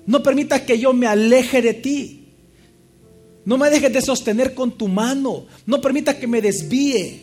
No 0.07 0.23
permitas 0.23 0.63
que 0.63 0.79
yo 0.79 0.93
me 0.93 1.07
aleje 1.07 1.63
de 1.63 1.75
ti. 1.75 2.29
No 3.45 3.59
me 3.59 3.71
dejes 3.71 3.93
de 3.93 4.03
sostener 4.03 4.55
con 4.55 4.77
tu 4.77 4.89
mano. 4.89 5.47
No 5.67 5.81
permitas 5.81 6.17
que 6.17 6.27
me 6.27 6.41
desvíe. 6.41 7.23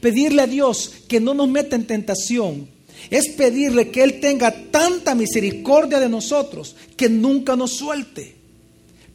Pedirle 0.00 0.42
a 0.42 0.46
Dios 0.46 0.92
que 1.08 1.20
no 1.20 1.34
nos 1.34 1.48
meta 1.48 1.74
en 1.74 1.86
tentación 1.86 2.68
es 3.10 3.28
pedirle 3.30 3.90
que 3.90 4.02
Él 4.02 4.20
tenga 4.20 4.50
tanta 4.70 5.14
misericordia 5.14 6.00
de 6.00 6.08
nosotros 6.08 6.76
que 6.96 7.08
nunca 7.08 7.56
nos 7.56 7.76
suelte. 7.76 8.37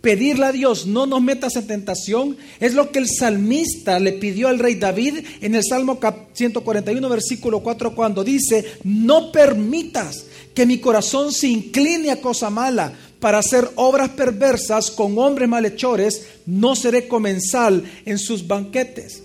Pedirle 0.04 0.48
a 0.48 0.52
Dios, 0.52 0.86
no 0.86 1.06
nos 1.06 1.22
metas 1.22 1.56
en 1.56 1.66
tentación, 1.66 2.36
es 2.60 2.74
lo 2.74 2.92
que 2.92 3.00
el 3.00 3.08
salmista 3.08 4.02
le 4.02 4.12
pidió 4.12 4.50
al 4.50 4.60
rey 4.60 4.76
David 4.76 5.20
en 5.40 5.56
el 5.56 5.64
Salmo 5.64 5.98
141, 6.34 7.08
versículo 7.08 7.62
4, 7.62 7.96
cuando 7.96 8.22
dice, 8.22 8.66
no 8.84 9.32
permitas 9.32 10.26
que 10.54 10.66
mi 10.66 10.80
corazón 10.80 11.32
se 11.32 11.48
incline 11.48 12.12
a 12.12 12.20
cosa 12.20 12.50
mala 12.50 12.92
para 13.22 13.38
hacer 13.38 13.66
obras 13.76 14.10
perversas 14.10 14.92
con 14.92 15.18
hombres 15.18 15.48
malhechores, 15.48 16.26
no 16.46 16.76
seré 16.76 17.08
comensal 17.08 17.90
en 18.04 18.20
sus 18.20 18.46
banquetes. 18.46 19.24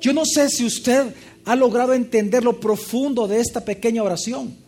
Yo 0.00 0.14
no 0.14 0.24
sé 0.24 0.48
si 0.48 0.64
usted 0.64 1.14
ha 1.44 1.54
logrado 1.54 1.92
entender 1.92 2.44
lo 2.44 2.58
profundo 2.60 3.28
de 3.28 3.40
esta 3.40 3.62
pequeña 3.62 4.02
oración. 4.02 4.61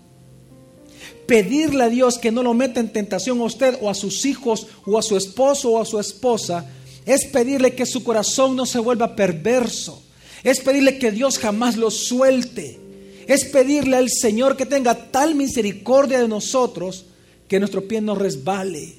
Pedirle 1.27 1.85
a 1.85 1.89
Dios 1.89 2.19
que 2.19 2.31
no 2.31 2.43
lo 2.43 2.53
meta 2.53 2.81
en 2.81 2.93
tentación 2.93 3.41
a 3.41 3.45
usted 3.45 3.79
o 3.81 3.89
a 3.89 3.95
sus 3.95 4.27
hijos 4.27 4.67
o 4.85 4.99
a 4.99 5.03
su 5.03 5.17
esposo 5.17 5.71
o 5.71 5.81
a 5.81 5.85
su 5.85 5.99
esposa 5.99 6.71
es 7.07 7.27
pedirle 7.27 7.75
que 7.75 7.87
su 7.87 8.03
corazón 8.03 8.57
no 8.57 8.67
se 8.67 8.79
vuelva 8.79 9.17
perverso. 9.17 10.03
Es 10.43 10.61
pedirle 10.61 10.99
que 10.99 11.11
Dios 11.11 11.39
jamás 11.39 11.77
lo 11.77 11.91
suelte. 11.91 12.79
Es 13.27 13.47
pedirle 13.47 13.97
al 13.97 14.11
Señor 14.11 14.57
que 14.57 14.67
tenga 14.67 15.11
tal 15.11 15.35
misericordia 15.35 16.21
de 16.21 16.29
nosotros 16.29 17.07
que 17.49 17.59
nuestro 17.59 17.87
pie 17.89 18.01
no 18.01 18.15
resbale 18.15 18.95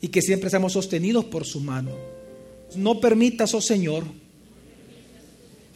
y 0.00 0.08
que 0.08 0.22
siempre 0.22 0.50
seamos 0.50 0.74
sostenidos 0.74 1.24
por 1.24 1.46
su 1.46 1.60
mano. 1.60 1.92
No 2.76 3.00
permitas, 3.00 3.54
oh 3.54 3.62
Señor, 3.62 4.04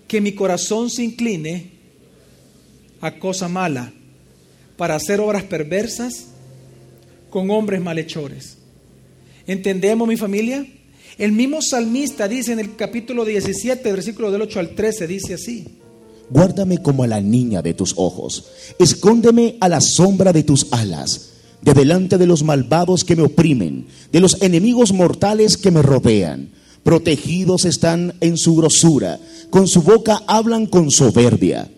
que 0.06 0.20
mi 0.20 0.32
corazón 0.32 0.90
se 0.90 1.04
incline 1.04 1.70
a 3.00 3.18
cosa 3.18 3.48
mala 3.48 3.92
para 4.82 4.96
hacer 4.96 5.20
obras 5.20 5.44
perversas 5.44 6.24
con 7.30 7.48
hombres 7.52 7.80
malhechores. 7.80 8.56
¿Entendemos 9.46 10.08
mi 10.08 10.16
familia? 10.16 10.66
El 11.18 11.30
mismo 11.30 11.62
salmista 11.62 12.26
dice 12.26 12.50
en 12.50 12.58
el 12.58 12.74
capítulo 12.74 13.24
17, 13.24 13.92
versículo 13.92 14.32
del 14.32 14.42
8 14.42 14.58
al 14.58 14.74
13, 14.74 15.06
dice 15.06 15.34
así. 15.34 15.68
Guárdame 16.30 16.78
como 16.78 17.04
a 17.04 17.06
la 17.06 17.20
niña 17.20 17.62
de 17.62 17.74
tus 17.74 17.94
ojos, 17.96 18.46
escóndeme 18.80 19.56
a 19.60 19.68
la 19.68 19.80
sombra 19.80 20.32
de 20.32 20.42
tus 20.42 20.66
alas, 20.72 21.34
de 21.60 21.74
delante 21.74 22.18
de 22.18 22.26
los 22.26 22.42
malvados 22.42 23.04
que 23.04 23.14
me 23.14 23.22
oprimen, 23.22 23.86
de 24.10 24.18
los 24.18 24.42
enemigos 24.42 24.92
mortales 24.92 25.56
que 25.56 25.70
me 25.70 25.82
rodean 25.82 26.50
protegidos 26.82 27.66
están 27.66 28.14
en 28.20 28.36
su 28.36 28.56
grosura, 28.56 29.20
con 29.48 29.68
su 29.68 29.82
boca 29.82 30.24
hablan 30.26 30.66
con 30.66 30.90
soberbia. 30.90 31.70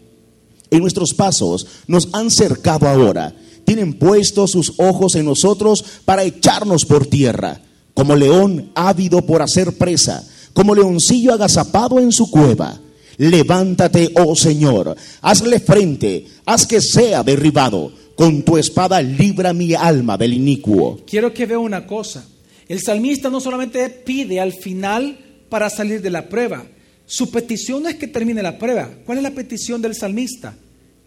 En 0.71 0.80
nuestros 0.80 1.14
pasos 1.14 1.66
nos 1.87 2.09
han 2.12 2.30
cercado 2.30 2.88
ahora, 2.88 3.35
tienen 3.64 3.94
puestos 3.94 4.52
sus 4.52 4.75
ojos 4.78 5.14
en 5.14 5.25
nosotros 5.25 5.85
para 6.04 6.25
echarnos 6.25 6.85
por 6.85 7.06
tierra, 7.06 7.61
como 7.94 8.16
león 8.16 8.71
ávido 8.75 9.23
por 9.25 9.42
hacer 9.42 9.76
presa, 9.78 10.26
como 10.52 10.75
leoncillo 10.75 11.33
agazapado 11.33 11.99
en 11.99 12.12
su 12.12 12.30
cueva. 12.30 12.80
Levántate, 13.16 14.11
oh 14.16 14.35
Señor, 14.35 14.97
hazle 15.23 15.61
frente, 15.61 16.26
haz 16.44 16.66
que 16.66 16.80
sea 16.80 17.23
derribado. 17.23 17.92
Con 18.14 18.42
tu 18.44 18.56
espada 18.56 19.02
libra 19.02 19.52
mi 19.52 19.75
alma 19.75 20.16
del 20.16 20.35
inicuo. 20.35 21.00
Quiero 21.04 21.35
que 21.35 21.47
vea 21.47 21.59
una 21.59 21.85
cosa. 21.85 22.25
El 22.68 22.80
salmista 22.80 23.28
no 23.28 23.40
solamente 23.40 23.90
pide 23.90 24.38
al 24.38 24.52
final 24.52 25.18
para 25.49 25.68
salir 25.68 26.00
de 26.00 26.11
la 26.11 26.28
prueba, 26.28 26.64
su 27.06 27.30
petición 27.30 27.82
no 27.82 27.88
es 27.88 27.96
que 27.96 28.06
termine 28.06 28.42
la 28.42 28.58
prueba. 28.58 28.90
¿Cuál 29.04 29.18
es 29.18 29.25
la 29.25 29.30
petición 29.32 29.82
del 29.82 29.94
salmista? 29.94 30.54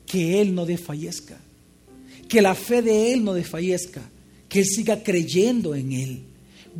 Que 0.05 0.41
él 0.41 0.53
no 0.53 0.65
desfallezca, 0.65 1.37
que 2.27 2.41
la 2.41 2.55
fe 2.55 2.81
de 2.81 3.13
él 3.13 3.23
no 3.23 3.33
desfallezca, 3.33 4.01
que 4.47 4.59
él 4.59 4.65
siga 4.65 5.03
creyendo 5.03 5.75
en 5.75 5.91
él. 5.91 6.21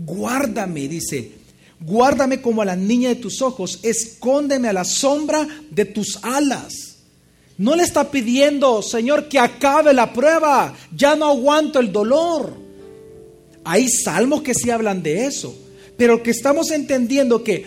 Guárdame, 0.06 0.88
dice, 0.88 1.32
guárdame 1.80 2.42
como 2.42 2.62
a 2.62 2.66
la 2.66 2.76
niña 2.76 3.10
de 3.10 3.16
tus 3.16 3.42
ojos, 3.42 3.80
escóndeme 3.84 4.68
a 4.68 4.74
la 4.74 4.86
sombra 4.86 5.48
de 5.72 5.86
tus 5.86 6.20
alas. 6.22 6.98
No 7.58 7.76
le 7.76 7.84
está 7.84 8.12
pidiendo, 8.12 8.84
Señor, 8.84 9.28
que 9.28 9.40
acabe 9.40 9.94
la 9.94 10.14
prueba, 10.14 10.76
ya 10.96 11.16
no 11.16 11.26
aguanto 11.26 11.80
el 11.80 11.92
dolor. 11.92 12.54
Hay 13.64 13.90
salmos 13.90 14.44
que 14.44 14.54
sí 14.54 14.70
hablan 14.70 15.02
de 15.02 15.26
eso, 15.26 15.58
pero 15.98 16.22
que 16.22 16.30
estamos 16.30 16.70
entendiendo 16.70 17.44
que 17.44 17.66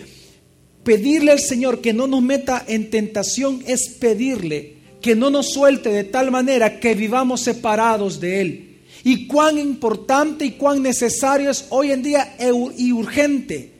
pedirle 0.83 1.31
al 1.31 1.39
Señor 1.39 1.81
que 1.81 1.93
no 1.93 2.07
nos 2.07 2.21
meta 2.21 2.63
en 2.67 2.89
tentación 2.89 3.63
es 3.65 3.89
pedirle 3.99 4.81
que 5.01 5.15
no 5.15 5.29
nos 5.29 5.53
suelte 5.53 5.89
de 5.89 6.03
tal 6.03 6.31
manera 6.31 6.79
que 6.79 6.93
vivamos 6.93 7.41
separados 7.41 8.19
de 8.19 8.41
Él. 8.41 8.67
Y 9.03 9.25
cuán 9.25 9.57
importante 9.57 10.45
y 10.45 10.51
cuán 10.51 10.83
necesario 10.83 11.49
es 11.49 11.65
hoy 11.69 11.91
en 11.91 12.03
día 12.03 12.35
y 12.77 12.91
urgente 12.91 13.71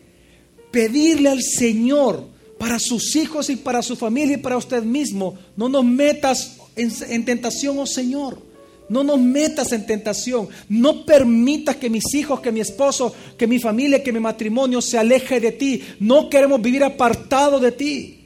pedirle 0.71 1.29
al 1.29 1.43
Señor 1.43 2.25
para 2.57 2.79
sus 2.79 3.15
hijos 3.15 3.49
y 3.49 3.55
para 3.55 3.81
su 3.81 3.95
familia 3.95 4.35
y 4.35 4.41
para 4.41 4.57
usted 4.57 4.83
mismo, 4.83 5.37
no 5.55 5.69
nos 5.69 5.83
metas 5.83 6.57
en, 6.75 6.91
en 7.09 7.25
tentación, 7.25 7.77
oh 7.77 7.85
Señor. 7.85 8.50
No 8.91 9.05
nos 9.05 9.21
metas 9.21 9.71
en 9.71 9.85
tentación. 9.85 10.49
No 10.67 11.05
permitas 11.05 11.77
que 11.77 11.89
mis 11.89 12.13
hijos, 12.13 12.41
que 12.41 12.51
mi 12.51 12.59
esposo, 12.59 13.15
que 13.37 13.47
mi 13.47 13.57
familia, 13.57 14.03
que 14.03 14.11
mi 14.11 14.19
matrimonio 14.19 14.81
se 14.81 14.97
aleje 14.97 15.39
de 15.39 15.53
ti. 15.53 15.81
No 16.01 16.29
queremos 16.29 16.61
vivir 16.61 16.83
apartado 16.83 17.57
de 17.57 17.71
ti. 17.71 18.19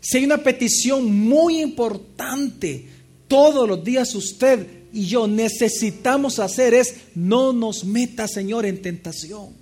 Si 0.00 0.18
hay 0.18 0.26
una 0.26 0.38
petición 0.38 1.12
muy 1.12 1.60
importante, 1.60 2.86
todos 3.26 3.68
los 3.68 3.82
días 3.82 4.14
usted 4.14 4.64
y 4.92 5.06
yo 5.06 5.26
necesitamos 5.26 6.38
hacer 6.38 6.72
es, 6.72 6.94
no 7.16 7.52
nos 7.52 7.84
meta, 7.84 8.28
Señor, 8.28 8.66
en 8.66 8.80
tentación. 8.80 9.54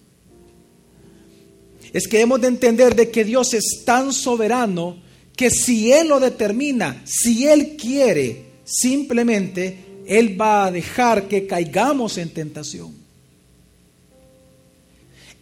Es 1.94 2.06
que 2.06 2.20
hemos 2.20 2.38
de 2.38 2.48
entender 2.48 2.94
de 2.94 3.10
que 3.10 3.24
Dios 3.24 3.54
es 3.54 3.82
tan 3.86 4.12
soberano 4.12 4.98
que 5.34 5.48
si 5.48 5.90
Él 5.90 6.08
lo 6.08 6.20
determina, 6.20 7.02
si 7.06 7.46
Él 7.46 7.78
quiere, 7.78 8.52
simplemente 8.62 9.91
él 10.06 10.40
va 10.40 10.66
a 10.66 10.70
dejar 10.70 11.28
que 11.28 11.46
caigamos 11.46 12.18
en 12.18 12.30
tentación. 12.30 12.92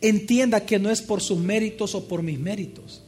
Entienda 0.00 0.64
que 0.64 0.78
no 0.78 0.90
es 0.90 1.02
por 1.02 1.20
sus 1.20 1.38
méritos 1.38 1.94
o 1.94 2.08
por 2.08 2.22
mis 2.22 2.38
méritos. 2.38 3.02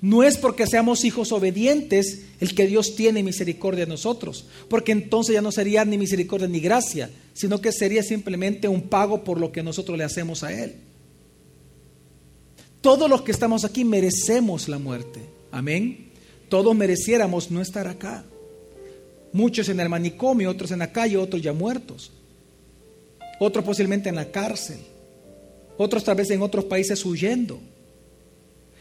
No 0.00 0.22
es 0.22 0.36
porque 0.36 0.66
seamos 0.66 1.04
hijos 1.04 1.32
obedientes 1.32 2.24
el 2.40 2.54
que 2.54 2.66
Dios 2.66 2.94
tiene 2.94 3.22
misericordia 3.22 3.86
de 3.86 3.90
nosotros, 3.90 4.44
porque 4.68 4.92
entonces 4.92 5.34
ya 5.34 5.40
no 5.40 5.50
sería 5.50 5.84
ni 5.86 5.96
misericordia 5.96 6.46
ni 6.46 6.60
gracia, 6.60 7.10
sino 7.32 7.62
que 7.62 7.72
sería 7.72 8.02
simplemente 8.02 8.68
un 8.68 8.82
pago 8.82 9.24
por 9.24 9.40
lo 9.40 9.50
que 9.50 9.62
nosotros 9.62 9.96
le 9.96 10.04
hacemos 10.04 10.42
a 10.42 10.52
Él. 10.52 10.74
Todos 12.82 13.08
los 13.08 13.22
que 13.22 13.32
estamos 13.32 13.64
aquí 13.64 13.82
merecemos 13.82 14.68
la 14.68 14.78
muerte. 14.78 15.20
Amén. 15.50 16.10
Todos 16.50 16.76
mereciéramos 16.76 17.50
no 17.50 17.62
estar 17.62 17.88
acá. 17.88 18.26
Muchos 19.34 19.68
en 19.68 19.80
el 19.80 19.88
manicomio, 19.88 20.48
otros 20.48 20.70
en 20.70 20.78
la 20.78 20.92
calle, 20.92 21.16
otros 21.16 21.42
ya 21.42 21.52
muertos. 21.52 22.12
Otros 23.40 23.64
posiblemente 23.64 24.08
en 24.08 24.14
la 24.14 24.30
cárcel. 24.30 24.78
Otros 25.76 26.04
tal 26.04 26.14
vez 26.14 26.30
en 26.30 26.40
otros 26.40 26.66
países 26.66 27.04
huyendo. 27.04 27.58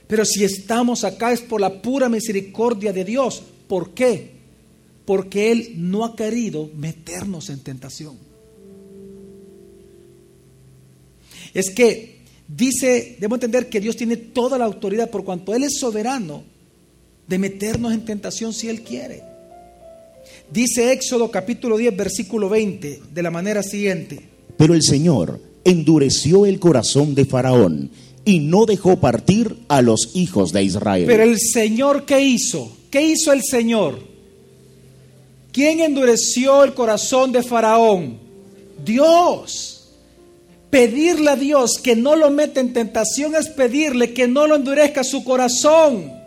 Pero 0.05 0.23
si 0.23 0.43
estamos 0.43 1.03
acá 1.03 1.31
es 1.31 1.41
por 1.41 1.59
la 1.59 1.81
pura 1.81 2.07
misericordia 2.07 2.93
de 2.93 3.03
Dios. 3.03 3.41
¿Por 3.67 3.95
qué? 3.95 4.29
Porque 5.05 5.51
Él 5.51 5.73
no 5.77 6.05
ha 6.05 6.15
querido 6.15 6.69
meternos 6.75 7.49
en 7.49 7.61
tentación. 7.61 8.15
Es 11.51 11.71
que 11.71 12.19
dice, 12.47 13.17
debo 13.19 13.37
entender 13.37 13.69
que 13.69 13.81
Dios 13.81 13.95
tiene 13.95 14.17
toda 14.17 14.59
la 14.59 14.65
autoridad 14.65 15.09
por 15.09 15.23
cuanto 15.23 15.55
Él 15.55 15.63
es 15.63 15.79
soberano 15.79 16.43
de 17.27 17.39
meternos 17.39 17.91
en 17.91 18.05
tentación 18.05 18.53
si 18.53 18.69
Él 18.69 18.83
quiere. 18.83 19.32
Dice 20.53 20.91
Éxodo 20.91 21.31
capítulo 21.31 21.77
10, 21.77 21.97
versículo 21.97 22.47
20, 22.47 23.01
de 23.11 23.23
la 23.23 23.31
manera 23.31 23.63
siguiente. 23.63 24.19
Pero 24.55 24.75
el 24.75 24.83
Señor 24.83 25.41
endureció 25.63 26.45
el 26.45 26.59
corazón 26.59 27.15
de 27.15 27.25
Faraón 27.25 27.89
y 28.23 28.37
no 28.37 28.67
dejó 28.67 28.99
partir 28.99 29.57
a 29.67 29.81
los 29.81 30.11
hijos 30.13 30.53
de 30.53 30.61
Israel. 30.61 31.05
Pero 31.07 31.23
el 31.23 31.39
Señor, 31.39 32.05
¿qué 32.05 32.21
hizo? 32.21 32.71
¿Qué 32.91 33.01
hizo 33.01 33.33
el 33.33 33.41
Señor? 33.41 33.97
¿Quién 35.51 35.79
endureció 35.79 36.63
el 36.63 36.75
corazón 36.75 37.31
de 37.31 37.41
Faraón? 37.41 38.19
Dios. 38.85 39.89
Pedirle 40.69 41.31
a 41.31 41.35
Dios 41.35 41.79
que 41.81 41.95
no 41.95 42.15
lo 42.15 42.29
meta 42.29 42.59
en 42.59 42.73
tentación 42.73 43.33
es 43.33 43.47
pedirle 43.49 44.13
que 44.13 44.27
no 44.27 44.45
lo 44.45 44.57
endurezca 44.57 45.03
su 45.03 45.23
corazón. 45.23 46.22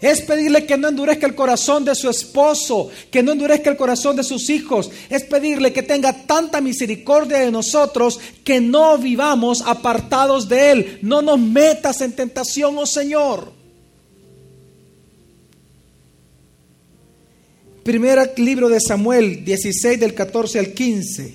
Es 0.00 0.22
pedirle 0.22 0.64
que 0.64 0.78
no 0.78 0.88
endurezca 0.88 1.26
el 1.26 1.34
corazón 1.34 1.84
de 1.84 1.94
su 1.94 2.08
esposo, 2.08 2.88
que 3.10 3.22
no 3.22 3.32
endurezca 3.32 3.70
el 3.70 3.76
corazón 3.76 4.16
de 4.16 4.24
sus 4.24 4.48
hijos. 4.48 4.90
Es 5.10 5.24
pedirle 5.24 5.72
que 5.72 5.82
tenga 5.82 6.24
tanta 6.26 6.60
misericordia 6.60 7.38
de 7.38 7.50
nosotros 7.50 8.18
que 8.42 8.60
no 8.60 8.96
vivamos 8.96 9.62
apartados 9.66 10.48
de 10.48 10.70
Él. 10.70 10.98
No 11.02 11.20
nos 11.20 11.38
metas 11.38 12.00
en 12.00 12.12
tentación, 12.12 12.78
oh 12.78 12.86
Señor. 12.86 13.52
Primer 17.82 18.38
libro 18.38 18.68
de 18.68 18.80
Samuel 18.80 19.44
16 19.44 20.00
del 20.00 20.14
14 20.14 20.58
al 20.58 20.72
15. 20.72 21.34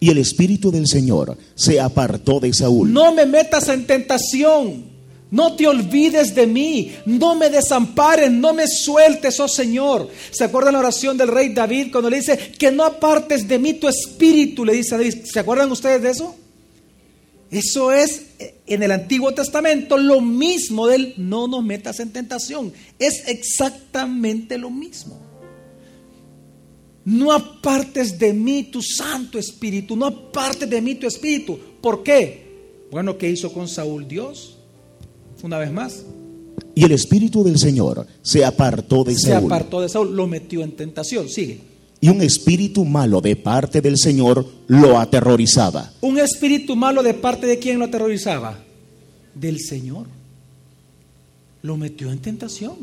Y 0.00 0.10
el 0.10 0.18
Espíritu 0.18 0.70
del 0.70 0.86
Señor 0.86 1.36
se 1.54 1.80
apartó 1.80 2.40
de 2.40 2.52
Saúl. 2.54 2.92
No 2.92 3.14
me 3.14 3.26
metas 3.26 3.68
en 3.68 3.86
tentación. 3.86 4.91
No 5.32 5.56
te 5.56 5.66
olvides 5.66 6.34
de 6.34 6.46
mí, 6.46 6.94
no 7.06 7.34
me 7.34 7.48
desampares, 7.48 8.30
no 8.30 8.52
me 8.52 8.68
sueltes, 8.68 9.40
oh 9.40 9.48
Señor. 9.48 10.10
¿Se 10.30 10.44
acuerdan 10.44 10.74
la 10.74 10.80
oración 10.80 11.16
del 11.16 11.28
rey 11.28 11.54
David 11.54 11.90
cuando 11.90 12.10
le 12.10 12.18
dice 12.18 12.36
que 12.58 12.70
no 12.70 12.84
apartes 12.84 13.48
de 13.48 13.58
mí 13.58 13.72
tu 13.72 13.88
espíritu? 13.88 14.62
Le 14.62 14.74
dice 14.74 14.94
a 14.94 14.98
David, 14.98 15.24
¿se 15.24 15.40
acuerdan 15.40 15.72
ustedes 15.72 16.02
de 16.02 16.10
eso? 16.10 16.36
Eso 17.50 17.92
es 17.92 18.26
en 18.66 18.82
el 18.82 18.92
Antiguo 18.92 19.32
Testamento 19.32 19.96
lo 19.96 20.20
mismo 20.20 20.86
del 20.86 21.14
no 21.16 21.48
nos 21.48 21.64
metas 21.64 21.98
en 22.00 22.12
tentación. 22.12 22.70
Es 22.98 23.26
exactamente 23.26 24.58
lo 24.58 24.68
mismo. 24.68 25.18
No 27.06 27.32
apartes 27.32 28.18
de 28.18 28.34
mí 28.34 28.64
tu 28.64 28.82
Santo 28.82 29.38
Espíritu, 29.38 29.96
no 29.96 30.04
apartes 30.04 30.68
de 30.68 30.82
mí 30.82 30.94
tu 30.96 31.06
Espíritu. 31.06 31.58
¿Por 31.80 32.02
qué? 32.02 32.86
Bueno, 32.90 33.16
¿qué 33.16 33.30
hizo 33.30 33.50
con 33.50 33.66
Saúl 33.66 34.06
Dios? 34.06 34.58
Una 35.42 35.58
vez 35.58 35.72
más. 35.72 36.04
Y 36.74 36.84
el 36.84 36.92
Espíritu 36.92 37.44
del 37.44 37.58
Señor 37.58 38.06
se 38.22 38.44
apartó 38.44 39.04
de 39.04 39.14
Se 39.14 39.30
Saúl. 39.30 39.46
apartó 39.52 39.80
de 39.80 39.88
Saúl, 39.88 40.14
lo 40.16 40.26
metió 40.26 40.62
en 40.62 40.72
tentación. 40.72 41.28
Sigue. 41.28 41.60
Y 42.00 42.08
un 42.08 42.20
espíritu 42.20 42.84
malo 42.84 43.20
de 43.20 43.36
parte 43.36 43.80
del 43.80 43.96
Señor 43.96 44.44
lo 44.66 44.98
aterrorizaba. 44.98 45.92
Un 46.00 46.18
espíritu 46.18 46.74
malo 46.74 47.02
de 47.02 47.14
parte 47.14 47.46
de 47.46 47.58
quién 47.58 47.78
lo 47.78 47.84
aterrorizaba? 47.84 48.58
Del 49.34 49.60
Señor. 49.60 50.06
Lo 51.62 51.76
metió 51.76 52.10
en 52.10 52.18
tentación. 52.18 52.74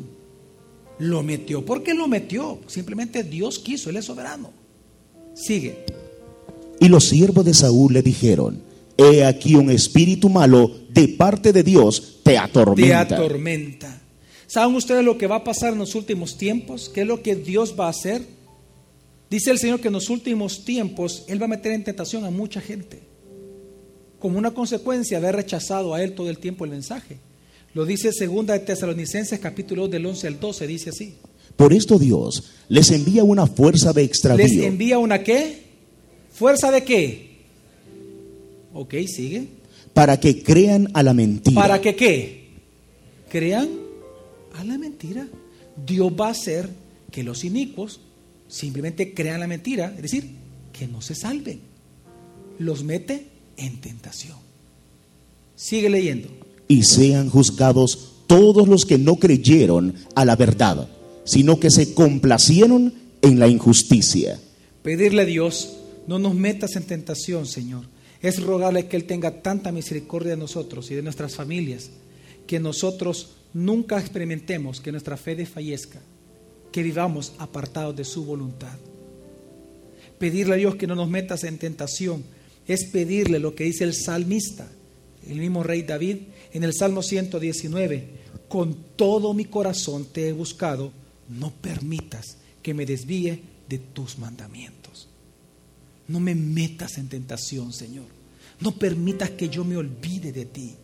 Lo 0.99 1.21
metió. 1.23 1.65
¿Por 1.65 1.83
qué 1.83 1.93
lo 1.93 2.07
metió? 2.07 2.59
Simplemente 2.67 3.23
Dios 3.23 3.59
quiso, 3.59 3.89
Él 3.89 3.97
es 3.97 4.05
soberano. 4.05 4.51
Sigue. 5.33 5.85
Y 6.79 6.87
los 6.87 7.05
siervos 7.05 7.43
de 7.43 7.53
Saúl 7.53 7.93
le 7.93 8.01
dijeron, 8.01 8.61
he 8.99 9.23
aquí 9.25 9.55
un 9.55 9.71
espíritu 9.71 10.29
malo 10.29 10.71
de 10.89 11.07
parte 11.07 11.53
de 11.53 11.63
Dios 11.63 12.19
te 12.23 12.31
Te 12.31 12.37
atormenta. 12.37 13.15
atormenta. 13.15 14.01
¿Saben 14.45 14.75
ustedes 14.75 15.03
lo 15.03 15.17
que 15.17 15.27
va 15.27 15.37
a 15.37 15.43
pasar 15.43 15.73
en 15.73 15.79
los 15.79 15.95
últimos 15.95 16.37
tiempos? 16.37 16.89
¿Qué 16.89 17.01
es 17.01 17.07
lo 17.07 17.21
que 17.21 17.35
Dios 17.35 17.75
va 17.79 17.85
a 17.85 17.91
hacer? 17.91 18.23
Dice 19.29 19.51
el 19.51 19.59
Señor 19.59 19.79
que 19.79 19.87
en 19.87 19.93
los 19.93 20.09
últimos 20.09 20.65
tiempos 20.65 21.23
Él 21.27 21.41
va 21.41 21.45
a 21.45 21.49
meter 21.49 21.71
en 21.71 21.83
tentación 21.83 22.25
a 22.25 22.31
mucha 22.31 22.59
gente. 22.59 22.99
Como 24.19 24.37
una 24.37 24.51
consecuencia 24.51 25.19
de 25.19 25.27
haber 25.27 25.37
rechazado 25.43 25.93
a 25.93 26.03
Él 26.03 26.13
todo 26.13 26.29
el 26.29 26.39
tiempo 26.39 26.65
el 26.65 26.71
mensaje. 26.71 27.17
Lo 27.73 27.85
dice 27.85 28.11
segunda 28.11 28.53
de 28.53 28.61
Tesalonicenses 28.61 29.39
capítulo 29.39 29.83
2 29.83 29.91
del 29.91 30.05
11 30.07 30.27
al 30.27 30.39
12, 30.39 30.67
dice 30.67 30.89
así. 30.89 31.15
Por 31.55 31.71
esto 31.71 31.99
Dios 31.99 32.51
les 32.67 32.89
envía 32.91 33.23
una 33.23 33.45
fuerza 33.45 33.93
de 33.93 34.01
Les 34.01 34.09
extravío 34.09 34.63
envía 34.63 34.97
una 34.97 35.23
qué? 35.23 35.63
¿Fuerza 36.31 36.71
de 36.71 36.83
qué? 36.83 37.28
Ok, 38.73 38.95
sigue. 39.07 39.47
para 39.93 40.19
que 40.19 40.43
crean 40.43 40.89
a 40.93 41.03
la 41.03 41.13
mentira. 41.13 41.59
¿Para 41.59 41.81
que 41.81 41.95
qué? 41.95 42.49
Crean 43.29 43.67
a 44.55 44.63
la 44.63 44.77
mentira. 44.77 45.27
Dios 45.85 46.11
va 46.19 46.27
a 46.27 46.31
hacer 46.31 46.69
que 47.11 47.23
los 47.23 47.43
inicuos 47.43 47.99
simplemente 48.47 49.13
crean 49.13 49.39
la 49.39 49.47
mentira, 49.47 49.93
es 49.95 50.03
decir, 50.03 50.29
que 50.71 50.87
no 50.87 51.01
se 51.01 51.15
salven. 51.15 51.59
Los 52.59 52.83
mete 52.83 53.27
en 53.57 53.81
tentación. 53.81 54.37
Sigue 55.55 55.89
leyendo. 55.89 56.29
y 56.71 56.83
sean 56.83 57.29
juzgados 57.29 58.11
todos 58.27 58.67
los 58.67 58.85
que 58.85 58.99
no 58.99 59.15
creyeron 59.15 59.95
a 60.13 60.23
la 60.23 60.35
verdad, 60.35 60.87
sino 61.25 61.59
que 61.59 61.71
se 61.71 61.95
complacieron 61.95 62.93
en 63.23 63.39
la 63.39 63.47
injusticia. 63.47 64.39
Pedirle 64.83 65.23
a 65.23 65.25
Dios, 65.25 65.77
no 66.07 66.19
nos 66.19 66.35
metas 66.35 66.75
en 66.75 66.83
tentación, 66.83 67.47
Señor. 67.47 67.85
Es 68.21 68.41
rogarle 68.41 68.87
que 68.87 68.97
Él 68.97 69.05
tenga 69.05 69.41
tanta 69.41 69.71
misericordia 69.71 70.31
de 70.31 70.37
nosotros 70.37 70.89
y 70.91 70.95
de 70.95 71.01
nuestras 71.01 71.35
familias, 71.35 71.89
que 72.47 72.59
nosotros 72.59 73.35
nunca 73.53 73.99
experimentemos 73.99 74.81
que 74.81 74.91
nuestra 74.91 75.17
fe 75.17 75.35
desfallezca, 75.35 76.01
que 76.71 76.83
vivamos 76.83 77.33
apartados 77.37 77.95
de 77.95 78.03
su 78.03 78.25
voluntad. 78.25 78.77
Pedirle 80.17 80.55
a 80.55 80.57
Dios 80.57 80.75
que 80.75 80.87
no 80.87 80.95
nos 80.95 81.09
metas 81.09 81.43
en 81.43 81.57
tentación 81.57 82.23
es 82.67 82.89
pedirle 82.91 83.39
lo 83.39 83.55
que 83.55 83.63
dice 83.63 83.83
el 83.83 83.95
salmista, 83.95 84.67
el 85.27 85.39
mismo 85.39 85.63
rey 85.63 85.83
David, 85.83 86.17
en 86.53 86.63
el 86.63 86.73
Salmo 86.73 87.01
119, 87.01 88.19
con 88.47 88.75
todo 88.95 89.33
mi 89.33 89.45
corazón 89.45 90.07
te 90.11 90.27
he 90.27 90.33
buscado, 90.33 90.91
no 91.29 91.51
permitas 91.51 92.37
que 92.61 92.73
me 92.73 92.85
desvíe 92.85 93.41
de 93.69 93.77
tus 93.77 94.17
mandamientos. 94.17 94.78
No 96.09 96.19
me 96.19 96.35
metas 96.35 96.97
en 96.97 97.07
tentación, 97.07 97.71
Señor. 97.71 98.07
No 98.59 98.73
permitas 98.73 99.29
que 99.29 99.47
yo 99.47 99.63
me 99.63 99.77
olvide 99.77 100.31
de 100.31 100.45
ti. 100.45 100.75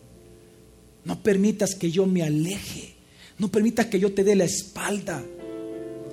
No 1.04 1.20
permitas 1.22 1.74
que 1.74 1.90
yo 1.90 2.06
me 2.06 2.22
aleje. 2.22 2.94
No 3.38 3.48
permitas 3.48 3.86
que 3.86 4.00
yo 4.00 4.12
te 4.12 4.24
dé 4.24 4.36
la 4.36 4.44
espalda. 4.44 5.22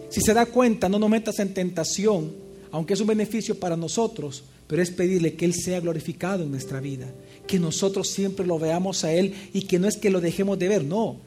Si 0.09 0.19
se 0.19 0.33
da 0.33 0.47
cuenta, 0.47 0.89
no 0.89 0.99
nos 0.99 1.09
metas 1.09 1.39
en 1.39 1.53
tentación, 1.53 2.33
aunque 2.71 2.95
es 2.95 3.01
un 3.01 3.07
beneficio 3.07 3.59
para 3.59 3.77
nosotros, 3.77 4.43
pero 4.67 4.81
es 4.81 4.91
pedirle 4.91 5.35
que 5.35 5.45
Él 5.45 5.53
sea 5.53 5.79
glorificado 5.79 6.43
en 6.43 6.51
nuestra 6.51 6.79
vida, 6.79 7.07
que 7.47 7.59
nosotros 7.59 8.09
siempre 8.09 8.45
lo 8.45 8.59
veamos 8.59 9.03
a 9.03 9.13
Él 9.13 9.33
y 9.53 9.63
que 9.63 9.79
no 9.79 9.87
es 9.87 9.97
que 9.97 10.09
lo 10.09 10.21
dejemos 10.21 10.57
de 10.59 10.67
ver, 10.67 10.83
no, 10.83 11.17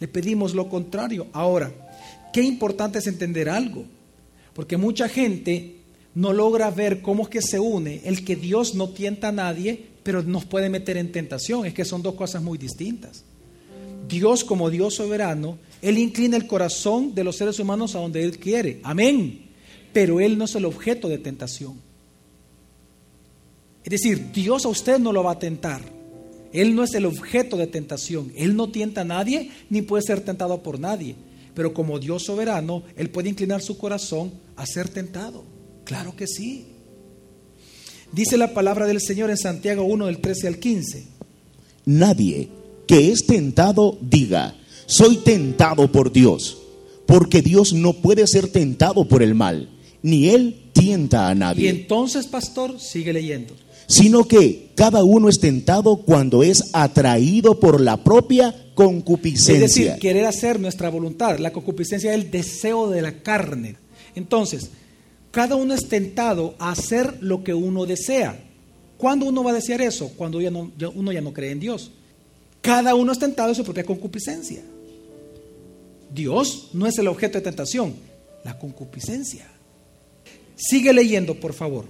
le 0.00 0.08
pedimos 0.08 0.54
lo 0.54 0.68
contrario. 0.68 1.28
Ahora, 1.32 1.72
qué 2.32 2.42
importante 2.42 2.98
es 2.98 3.06
entender 3.06 3.48
algo, 3.48 3.84
porque 4.52 4.76
mucha 4.76 5.08
gente 5.08 5.75
no 6.16 6.32
logra 6.32 6.70
ver 6.70 7.02
cómo 7.02 7.24
es 7.24 7.28
que 7.28 7.42
se 7.42 7.60
une 7.60 8.00
el 8.04 8.24
que 8.24 8.36
Dios 8.36 8.74
no 8.74 8.88
tienta 8.88 9.28
a 9.28 9.32
nadie, 9.32 9.86
pero 10.02 10.22
nos 10.22 10.46
puede 10.46 10.70
meter 10.70 10.96
en 10.96 11.12
tentación, 11.12 11.66
es 11.66 11.74
que 11.74 11.84
son 11.84 12.02
dos 12.02 12.14
cosas 12.14 12.42
muy 12.42 12.56
distintas. 12.56 13.22
Dios 14.08 14.42
como 14.42 14.70
Dios 14.70 14.94
soberano, 14.94 15.58
Él 15.82 15.98
inclina 15.98 16.38
el 16.38 16.46
corazón 16.46 17.14
de 17.14 17.22
los 17.22 17.36
seres 17.36 17.58
humanos 17.58 17.94
a 17.94 17.98
donde 17.98 18.24
Él 18.24 18.38
quiere. 18.38 18.80
Amén. 18.82 19.50
Pero 19.92 20.18
Él 20.18 20.38
no 20.38 20.46
es 20.46 20.54
el 20.54 20.64
objeto 20.64 21.06
de 21.08 21.18
tentación. 21.18 21.82
Es 23.84 23.90
decir, 23.90 24.32
Dios 24.32 24.64
a 24.64 24.68
usted 24.68 24.98
no 24.98 25.12
lo 25.12 25.22
va 25.22 25.32
a 25.32 25.38
tentar. 25.38 25.82
Él 26.50 26.74
no 26.74 26.82
es 26.82 26.94
el 26.94 27.04
objeto 27.04 27.58
de 27.58 27.66
tentación. 27.66 28.32
Él 28.36 28.56
no 28.56 28.70
tienta 28.70 29.02
a 29.02 29.04
nadie 29.04 29.50
ni 29.68 29.82
puede 29.82 30.02
ser 30.02 30.22
tentado 30.22 30.62
por 30.62 30.80
nadie. 30.80 31.14
Pero 31.52 31.74
como 31.74 31.98
Dios 31.98 32.24
soberano, 32.24 32.84
Él 32.96 33.10
puede 33.10 33.28
inclinar 33.28 33.60
su 33.60 33.76
corazón 33.76 34.32
a 34.56 34.64
ser 34.64 34.88
tentado. 34.88 35.55
Claro 35.86 36.14
que 36.14 36.26
sí. 36.26 36.66
Dice 38.12 38.36
la 38.36 38.52
palabra 38.52 38.86
del 38.86 39.00
Señor 39.00 39.30
en 39.30 39.38
Santiago 39.38 39.84
1 39.84 40.06
del 40.06 40.18
13 40.18 40.48
al 40.48 40.58
15. 40.58 41.04
Nadie 41.86 42.48
que 42.86 43.10
es 43.10 43.26
tentado 43.26 43.96
diga, 44.00 44.54
soy 44.86 45.16
tentado 45.18 45.90
por 45.90 46.12
Dios, 46.12 46.58
porque 47.06 47.40
Dios 47.42 47.72
no 47.72 47.94
puede 47.94 48.26
ser 48.26 48.48
tentado 48.48 49.06
por 49.06 49.22
el 49.22 49.34
mal, 49.34 49.68
ni 50.02 50.28
Él 50.28 50.70
tienta 50.72 51.28
a 51.28 51.32
Y 51.32 51.38
nadie, 51.38 51.68
entonces, 51.68 52.26
pastor, 52.26 52.78
sigue 52.80 53.12
leyendo. 53.12 53.54
sino 53.88 54.26
que 54.28 54.70
cada 54.76 55.02
uno 55.04 55.28
es 55.28 55.40
tentado 55.40 55.96
cuando 55.98 56.42
es 56.42 56.70
atraído 56.72 57.58
por 57.60 57.80
la 57.80 58.02
propia 58.04 58.48
Es 58.48 58.54
decir, 58.54 58.74
concupiscencia. 58.74 59.98
querer 59.98 60.26
hacer 60.26 60.60
nuestra 60.60 60.90
voluntad. 60.90 61.38
La 61.38 61.52
concupiscencia 61.52 62.12
es 62.12 62.20
el 62.22 62.30
deseo 62.30 62.90
de 62.90 63.02
la 63.02 63.22
carne. 63.22 63.76
Entonces, 64.14 64.70
cada 65.36 65.54
uno 65.56 65.74
es 65.74 65.86
tentado 65.86 66.54
a 66.58 66.70
hacer 66.70 67.18
lo 67.20 67.44
que 67.44 67.52
uno 67.52 67.84
desea. 67.84 68.42
¿Cuándo 68.96 69.26
uno 69.26 69.44
va 69.44 69.50
a 69.50 69.54
desear 69.54 69.82
eso? 69.82 70.08
Cuando 70.16 70.40
ya 70.40 70.50
no- 70.50 70.72
ya- 70.78 70.88
uno 70.88 71.12
ya 71.12 71.20
no 71.20 71.34
cree 71.34 71.50
en 71.50 71.60
Dios. 71.60 71.90
Cada 72.62 72.94
uno 72.94 73.12
es 73.12 73.18
tentado 73.18 73.50
en 73.50 73.54
su 73.54 73.62
propia 73.62 73.84
concupiscencia. 73.84 74.62
Dios 76.14 76.68
no 76.72 76.86
es 76.86 76.96
el 76.96 77.08
objeto 77.08 77.36
de 77.36 77.42
tentación, 77.44 77.94
la 78.44 78.58
concupiscencia. 78.58 79.46
Sigue 80.56 80.94
leyendo, 80.94 81.38
por 81.38 81.52
favor. 81.52 81.84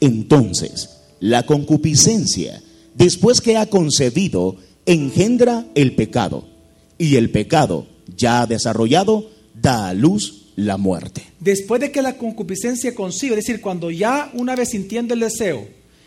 Entonces, 0.00 0.96
La 1.20 1.44
concupiscencia, 1.44 2.60
después 2.94 3.40
que 3.42 3.56
ha 3.58 3.66
concebido, 3.66 4.56
engendra 4.86 5.66
el 5.74 5.94
pecado. 5.94 6.44
Y 6.98 7.16
el 7.16 7.30
pecado, 7.30 7.86
ya 8.16 8.46
desarrollado, 8.46 9.30
da 9.54 9.88
a 9.90 9.94
luz 9.94 10.39
la 10.56 10.76
muerte. 10.76 11.22
Después 11.38 11.80
de 11.80 11.90
que 11.90 12.02
la 12.02 12.16
concupiscencia 12.16 12.94
concibe, 12.94 13.38
es 13.38 13.46
decir, 13.46 13.60
cuando 13.60 13.90
ya 13.90 14.30
una 14.34 14.56
vez 14.56 14.70
sintiendo 14.70 15.14
el 15.14 15.20
deseo, 15.20 15.66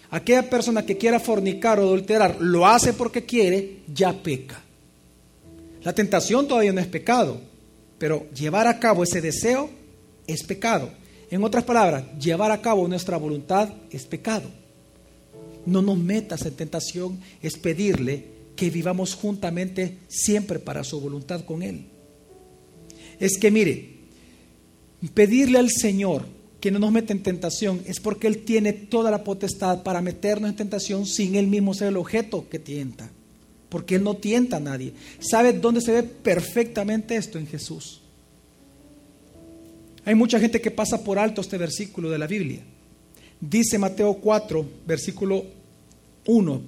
aquella 0.10 0.50
persona 0.50 0.86
que 0.86 0.98
quiera 0.98 1.20
fornicar 1.20 1.80
o 1.80 1.84
adulterar 1.84 2.38
lo 2.40 2.68
hace 2.68 2.94
porque 2.94 3.24
quiere, 3.24 3.80
ya 3.94 4.14
peca. 4.14 4.62
La 5.84 5.94
tentación 5.94 6.48
todavía 6.48 6.72
no 6.72 6.82
es 6.82 6.88
pecado, 6.88 7.42
pero 7.98 8.30
llevar 8.32 8.68
a 8.68 8.80
cabo 8.80 9.04
ese 9.04 9.22
deseo 9.22 9.70
es 10.28 10.44
pecado. 10.44 10.90
En 11.30 11.44
otras 11.44 11.64
palabras, 11.64 12.04
llevar 12.20 12.52
a 12.52 12.62
cabo 12.62 12.88
nuestra 12.88 13.18
voluntad 13.18 13.74
es 13.92 14.06
pecado. 14.06 14.50
No 15.66 15.82
nos 15.82 15.98
metas 15.98 16.46
en 16.46 16.54
tentación, 16.54 17.20
es 17.42 17.58
pedirle 17.58 18.26
que 18.56 18.70
vivamos 18.70 19.16
juntamente 19.16 19.98
siempre 20.08 20.60
para 20.60 20.84
su 20.84 21.02
voluntad 21.02 21.44
con 21.44 21.64
Él. 21.64 21.86
Es 23.20 23.38
que 23.38 23.50
mire, 23.52 23.93
pedirle 25.10 25.60
al 25.60 25.70
Señor 25.70 26.26
que 26.64 26.72
no 26.72 26.80
nos 26.80 26.94
meta 26.94 27.12
en 27.12 27.24
tentación 27.24 27.82
es 27.86 28.00
porque 28.00 28.28
Él 28.28 28.46
tiene 28.46 28.72
toda 28.72 29.12
la 29.12 29.26
potestad 29.26 29.84
para 29.84 30.02
meternos 30.02 30.50
en 30.50 30.56
tentación 30.56 31.06
sin 31.06 31.36
Él 31.36 31.48
mismo 31.48 31.74
ser 31.74 31.90
el 31.90 31.98
objeto 31.98 32.48
que 32.50 32.58
tienta. 32.58 33.12
Porque 33.68 33.96
Él 33.96 34.04
no 34.04 34.16
tienta 34.16 34.58
a 34.58 34.62
nadie. 34.62 34.94
¿Sabe 35.20 35.52
dónde 35.52 35.82
se 35.82 35.92
ve 35.92 36.04
perfectamente 36.04 37.18
esto? 37.18 37.38
En 37.38 37.48
Jesús. 37.48 38.00
Hay 40.06 40.16
mucha 40.16 40.40
gente 40.40 40.62
que 40.62 40.72
pasa 40.72 41.04
por 41.04 41.20
alto 41.20 41.42
este 41.42 41.58
versículo 41.58 42.10
de 42.10 42.18
la 42.18 42.28
Biblia. 42.28 42.62
Dice 43.42 43.78
Mateo 43.78 44.14
4, 44.14 44.66
versículo 44.88 45.44
1. 46.28 46.62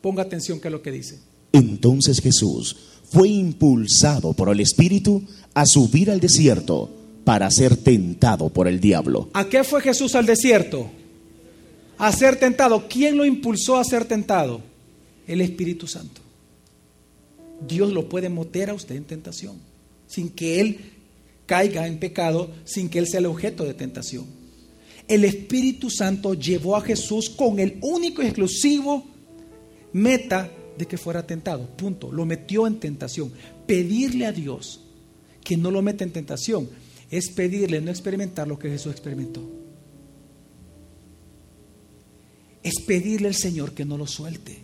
Ponga 0.00 0.22
atención 0.22 0.60
que 0.60 0.68
es 0.68 0.72
lo 0.72 0.80
que 0.80 0.92
dice. 0.92 1.18
Entonces 1.52 2.20
Jesús 2.20 2.74
fue 3.10 3.28
impulsado 3.28 4.32
por 4.32 4.48
el 4.48 4.60
Espíritu 4.60 5.22
a 5.52 5.66
subir 5.66 6.10
al 6.10 6.20
desierto 6.20 7.01
para 7.24 7.50
ser 7.50 7.76
tentado 7.76 8.48
por 8.48 8.68
el 8.68 8.80
diablo. 8.80 9.28
¿A 9.32 9.48
qué 9.48 9.64
fue 9.64 9.80
Jesús 9.80 10.14
al 10.14 10.26
desierto? 10.26 10.90
A 11.98 12.12
ser 12.12 12.36
tentado. 12.36 12.88
¿Quién 12.88 13.16
lo 13.16 13.24
impulsó 13.24 13.76
a 13.76 13.84
ser 13.84 14.04
tentado? 14.04 14.60
El 15.26 15.40
Espíritu 15.40 15.86
Santo. 15.86 16.20
Dios 17.66 17.92
lo 17.92 18.08
puede 18.08 18.28
meter 18.28 18.70
a 18.70 18.74
usted 18.74 18.96
en 18.96 19.04
tentación, 19.04 19.56
sin 20.08 20.30
que 20.30 20.60
Él 20.60 20.80
caiga 21.46 21.86
en 21.86 21.98
pecado, 21.98 22.50
sin 22.64 22.88
que 22.88 22.98
Él 22.98 23.06
sea 23.06 23.20
el 23.20 23.26
objeto 23.26 23.64
de 23.64 23.74
tentación. 23.74 24.26
El 25.06 25.24
Espíritu 25.24 25.90
Santo 25.90 26.34
llevó 26.34 26.76
a 26.76 26.80
Jesús 26.80 27.30
con 27.30 27.60
el 27.60 27.78
único 27.82 28.22
y 28.22 28.26
exclusivo 28.26 29.04
meta 29.92 30.50
de 30.76 30.86
que 30.86 30.98
fuera 30.98 31.26
tentado. 31.26 31.66
Punto. 31.76 32.10
Lo 32.10 32.24
metió 32.24 32.66
en 32.66 32.80
tentación. 32.80 33.32
Pedirle 33.66 34.26
a 34.26 34.32
Dios 34.32 34.80
que 35.44 35.56
no 35.56 35.70
lo 35.70 35.82
meta 35.82 36.04
en 36.04 36.12
tentación 36.12 36.68
es 37.12 37.28
pedirle 37.28 37.82
no 37.82 37.90
experimentar 37.90 38.48
lo 38.48 38.58
que 38.58 38.70
Jesús 38.70 38.90
experimentó. 38.90 39.46
Es 42.62 42.80
pedirle 42.86 43.28
al 43.28 43.34
Señor 43.34 43.74
que 43.74 43.84
no 43.84 43.98
lo 43.98 44.06
suelte. 44.06 44.58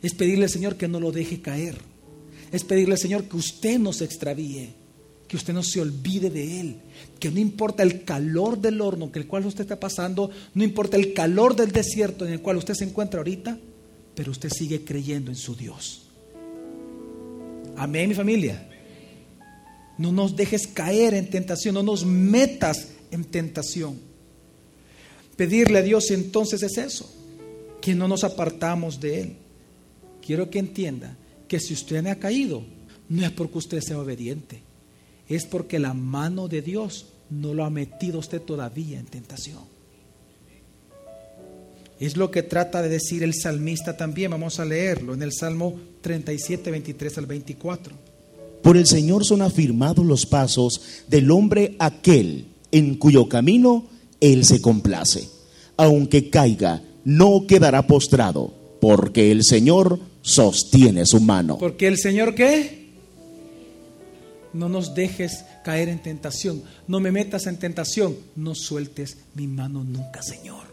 Es 0.00 0.14
pedirle 0.14 0.44
al 0.44 0.50
Señor 0.50 0.76
que 0.76 0.88
no 0.88 0.98
lo 0.98 1.12
deje 1.12 1.42
caer. 1.42 1.76
Es 2.50 2.64
pedirle 2.64 2.94
al 2.94 2.98
Señor 2.98 3.24
que 3.24 3.36
usted 3.36 3.78
no 3.78 3.92
se 3.92 4.06
extravíe, 4.06 4.72
que 5.28 5.36
usted 5.36 5.52
no 5.52 5.62
se 5.62 5.82
olvide 5.82 6.30
de 6.30 6.60
Él, 6.60 6.76
que 7.20 7.30
no 7.30 7.38
importa 7.38 7.82
el 7.82 8.04
calor 8.04 8.58
del 8.58 8.80
horno 8.80 9.12
que 9.12 9.18
el 9.18 9.26
cual 9.26 9.44
usted 9.44 9.62
está 9.62 9.78
pasando, 9.78 10.30
no 10.54 10.64
importa 10.64 10.96
el 10.96 11.12
calor 11.12 11.54
del 11.54 11.70
desierto 11.70 12.26
en 12.26 12.32
el 12.32 12.40
cual 12.40 12.56
usted 12.56 12.74
se 12.74 12.84
encuentra 12.84 13.20
ahorita, 13.20 13.58
pero 14.14 14.30
usted 14.30 14.48
sigue 14.48 14.84
creyendo 14.84 15.30
en 15.30 15.36
su 15.36 15.54
Dios. 15.54 16.06
Amén, 17.76 18.08
mi 18.08 18.14
familia. 18.14 18.71
No 19.98 20.12
nos 20.12 20.36
dejes 20.36 20.66
caer 20.66 21.14
en 21.14 21.30
tentación, 21.30 21.74
no 21.74 21.82
nos 21.82 22.04
metas 22.04 22.88
en 23.10 23.24
tentación. 23.24 23.98
Pedirle 25.36 25.78
a 25.78 25.82
Dios 25.82 26.10
entonces 26.10 26.62
es 26.62 26.78
eso, 26.78 27.12
que 27.80 27.94
no 27.94 28.08
nos 28.08 28.24
apartamos 28.24 29.00
de 29.00 29.20
Él. 29.20 29.36
Quiero 30.24 30.50
que 30.50 30.58
entienda 30.58 31.16
que 31.48 31.60
si 31.60 31.74
usted 31.74 32.06
ha 32.06 32.16
caído, 32.16 32.64
no 33.08 33.24
es 33.24 33.32
porque 33.32 33.58
usted 33.58 33.80
sea 33.80 33.98
obediente, 33.98 34.62
es 35.28 35.44
porque 35.46 35.78
la 35.78 35.94
mano 35.94 36.48
de 36.48 36.62
Dios 36.62 37.06
no 37.30 37.54
lo 37.54 37.64
ha 37.64 37.70
metido 37.70 38.18
usted 38.18 38.40
todavía 38.40 38.98
en 38.98 39.06
tentación. 39.06 39.72
Es 41.98 42.16
lo 42.16 42.30
que 42.30 42.42
trata 42.42 42.82
de 42.82 42.88
decir 42.88 43.22
el 43.22 43.32
salmista 43.32 43.96
también. 43.96 44.32
Vamos 44.32 44.58
a 44.58 44.64
leerlo 44.64 45.14
en 45.14 45.22
el 45.22 45.32
Salmo 45.32 45.78
37, 46.00 46.70
23 46.70 47.18
al 47.18 47.26
24. 47.26 48.11
Por 48.62 48.76
el 48.76 48.86
Señor 48.86 49.24
son 49.24 49.42
afirmados 49.42 50.04
los 50.04 50.26
pasos 50.26 50.80
del 51.08 51.30
hombre 51.30 51.76
aquel 51.78 52.46
en 52.70 52.96
cuyo 52.96 53.28
camino 53.28 53.86
Él 54.20 54.44
se 54.44 54.60
complace. 54.60 55.28
Aunque 55.76 56.30
caiga, 56.30 56.82
no 57.04 57.46
quedará 57.46 57.86
postrado, 57.86 58.54
porque 58.80 59.32
el 59.32 59.44
Señor 59.44 59.98
sostiene 60.22 61.06
su 61.06 61.20
mano. 61.20 61.58
Porque 61.58 61.88
el 61.88 61.98
Señor 61.98 62.34
qué? 62.34 62.82
No 64.52 64.68
nos 64.68 64.94
dejes 64.94 65.44
caer 65.64 65.88
en 65.88 66.02
tentación. 66.02 66.62
No 66.86 67.00
me 67.00 67.10
metas 67.10 67.46
en 67.46 67.58
tentación. 67.58 68.16
No 68.36 68.54
sueltes 68.54 69.16
mi 69.34 69.46
mano 69.46 69.82
nunca, 69.82 70.22
Señor. 70.22 70.66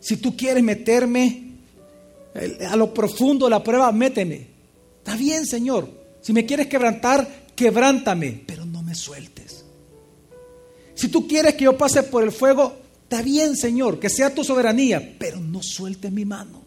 Si 0.00 0.16
tú 0.16 0.36
quieres 0.36 0.62
meterme 0.62 1.48
a 2.68 2.76
lo 2.76 2.94
profundo 2.94 3.46
de 3.46 3.50
la 3.50 3.62
prueba, 3.62 3.90
méteme. 3.92 4.46
Está 4.98 5.16
bien, 5.16 5.44
Señor. 5.44 5.97
Si 6.28 6.34
me 6.34 6.44
quieres 6.44 6.66
quebrantar, 6.66 7.46
quebrántame, 7.56 8.42
pero 8.44 8.66
no 8.66 8.82
me 8.82 8.94
sueltes. 8.94 9.64
Si 10.94 11.08
tú 11.08 11.26
quieres 11.26 11.54
que 11.54 11.64
yo 11.64 11.78
pase 11.78 12.02
por 12.02 12.22
el 12.22 12.32
fuego, 12.32 12.76
está 13.04 13.22
bien, 13.22 13.56
Señor, 13.56 13.98
que 13.98 14.10
sea 14.10 14.34
tu 14.34 14.44
soberanía, 14.44 15.16
pero 15.18 15.40
no 15.40 15.62
sueltes 15.62 16.12
mi 16.12 16.26
mano. 16.26 16.60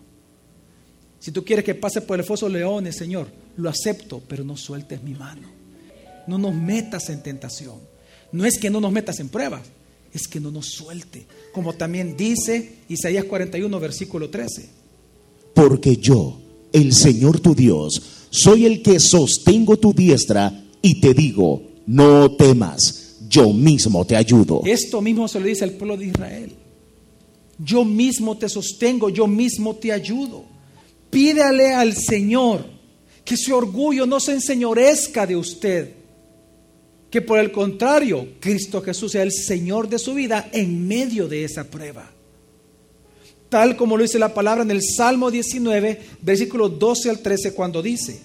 Si 1.20 1.32
tú 1.32 1.46
quieres 1.46 1.64
que 1.64 1.76
pase 1.76 2.02
por 2.02 2.18
el 2.18 2.26
foso 2.26 2.50
leones, 2.50 2.96
Señor, 2.96 3.28
lo 3.58 3.70
acepto, 3.70 4.20
pero 4.28 4.44
no 4.44 4.58
sueltes 4.58 5.04
mi 5.04 5.14
mano. 5.14 5.48
No 6.26 6.40
nos 6.40 6.56
metas 6.56 7.12
en 7.12 7.22
tentación. 7.22 7.78
No 8.32 8.46
es 8.46 8.58
que 8.58 8.72
no 8.72 8.82
nos 8.82 8.92
metas 8.92 9.20
en 9.20 9.30
pruebas, 9.30 9.62
es 10.12 10.28
que 10.28 10.40
no 10.40 10.50
nos 10.50 10.70
suelte, 10.70 11.28
como 11.54 11.74
también 11.74 12.18
dice 12.18 12.78
Isaías 12.90 13.26
41, 13.26 13.80
versículo 13.80 14.28
13. 14.28 14.70
Porque 15.54 15.98
yo, 15.98 16.42
el 16.74 16.94
Señor 16.94 17.40
tu 17.40 17.54
Dios, 17.54 18.21
soy 18.32 18.66
el 18.66 18.82
que 18.82 19.00
sostengo 19.00 19.78
tu 19.78 19.94
diestra 19.94 20.64
y 20.82 21.00
te 21.00 21.14
digo, 21.14 21.62
no 21.86 22.32
temas, 22.32 23.18
yo 23.30 23.54
mismo 23.54 24.04
te 24.06 24.16
ayudo. 24.16 24.64
Esto 24.66 25.00
mismo 25.02 25.28
se 25.28 25.40
lo 25.40 25.46
dice 25.46 25.64
al 25.64 25.74
pueblo 25.74 25.98
de 25.98 26.08
Israel. 26.08 26.52
Yo 27.60 27.86
mismo 27.86 28.36
te 28.38 28.50
sostengo, 28.50 29.10
yo 29.10 29.28
mismo 29.28 29.76
te 29.76 29.92
ayudo. 29.92 30.46
Pídale 31.12 31.74
al 31.76 31.96
Señor 31.96 32.66
que 33.24 33.38
su 33.38 33.54
orgullo 33.54 34.08
no 34.08 34.20
se 34.20 34.34
enseñorezca 34.34 35.28
de 35.28 35.36
usted 35.36 36.02
que 37.12 37.22
por 37.22 37.40
el 37.40 37.52
contrario, 37.52 38.36
Cristo 38.40 38.82
Jesús 38.82 39.12
sea 39.12 39.24
el 39.24 39.34
Señor 39.34 39.90
de 39.90 40.00
su 40.00 40.14
vida 40.14 40.50
en 40.54 40.88
medio 40.88 41.28
de 41.28 41.44
esa 41.44 41.66
prueba. 41.66 42.10
Tal 43.52 43.76
como 43.76 43.98
lo 43.98 44.04
dice 44.04 44.18
la 44.18 44.34
palabra 44.34 44.64
en 44.64 44.72
el 44.72 44.82
Salmo 44.82 45.30
19, 45.30 46.00
versículos 46.22 46.80
12 46.80 47.10
al 47.10 47.20
13, 47.20 47.54
cuando 47.54 47.82
dice, 47.82 48.22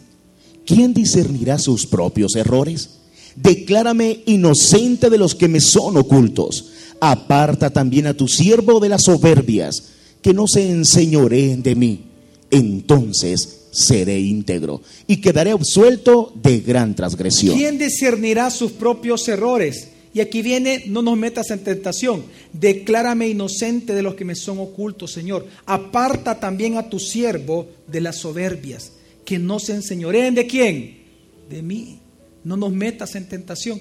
¿quién 0.65 0.95
discernirá 0.95 1.59
sus 1.59 1.85
propios 1.85 2.37
errores? 2.37 2.91
Declárame 3.35 4.21
inocente 4.27 5.11
de 5.11 5.19
los 5.19 5.35
que 5.35 5.49
me 5.49 5.61
son 5.61 5.97
ocultos. 5.97 6.67
Aparta 7.01 7.71
también 7.71 8.07
a 8.07 8.15
tu 8.15 8.29
siervo 8.29 8.79
de 8.79 8.89
las 8.89 9.03
soberbias, 9.03 9.89
que 10.23 10.33
no 10.33 10.47
se 10.47 10.71
enseñoreen 10.71 11.61
de 11.61 11.75
mí. 11.75 12.05
Entonces 12.53 13.63
seré 13.73 14.21
íntegro 14.21 14.81
y 15.09 15.17
quedaré 15.17 15.51
absuelto 15.51 16.33
de 16.41 16.61
gran 16.61 16.95
transgresión. 16.95 17.57
¿Quién 17.57 17.79
discernirá 17.79 18.49
sus 18.51 18.71
propios 18.71 19.27
errores? 19.27 19.89
Y 20.17 20.21
aquí 20.23 20.41
viene, 20.41 20.85
no 20.87 21.03
nos 21.03 21.19
metas 21.19 21.51
en 21.51 21.59
tentación. 21.59 22.25
Declárame 22.51 23.29
inocente 23.29 23.93
de 23.93 24.01
los 24.01 24.15
que 24.15 24.25
me 24.25 24.35
son 24.35 24.59
ocultos, 24.61 25.13
Señor. 25.13 25.47
Aparta 25.67 26.41
también 26.41 26.79
a 26.79 26.89
tu 26.89 26.99
siervo 26.99 27.69
de 27.87 28.01
las 28.01 28.17
soberbias, 28.17 28.93
que 29.27 29.39
no 29.39 29.59
se 29.59 29.75
enseñoreen 29.75 30.35
de 30.35 30.47
quién? 30.47 31.03
De 31.51 31.61
mí. 31.61 32.01
No 32.45 32.57
nos 32.57 32.73
metas 32.73 33.15
en 33.15 33.29
tentación. 33.29 33.79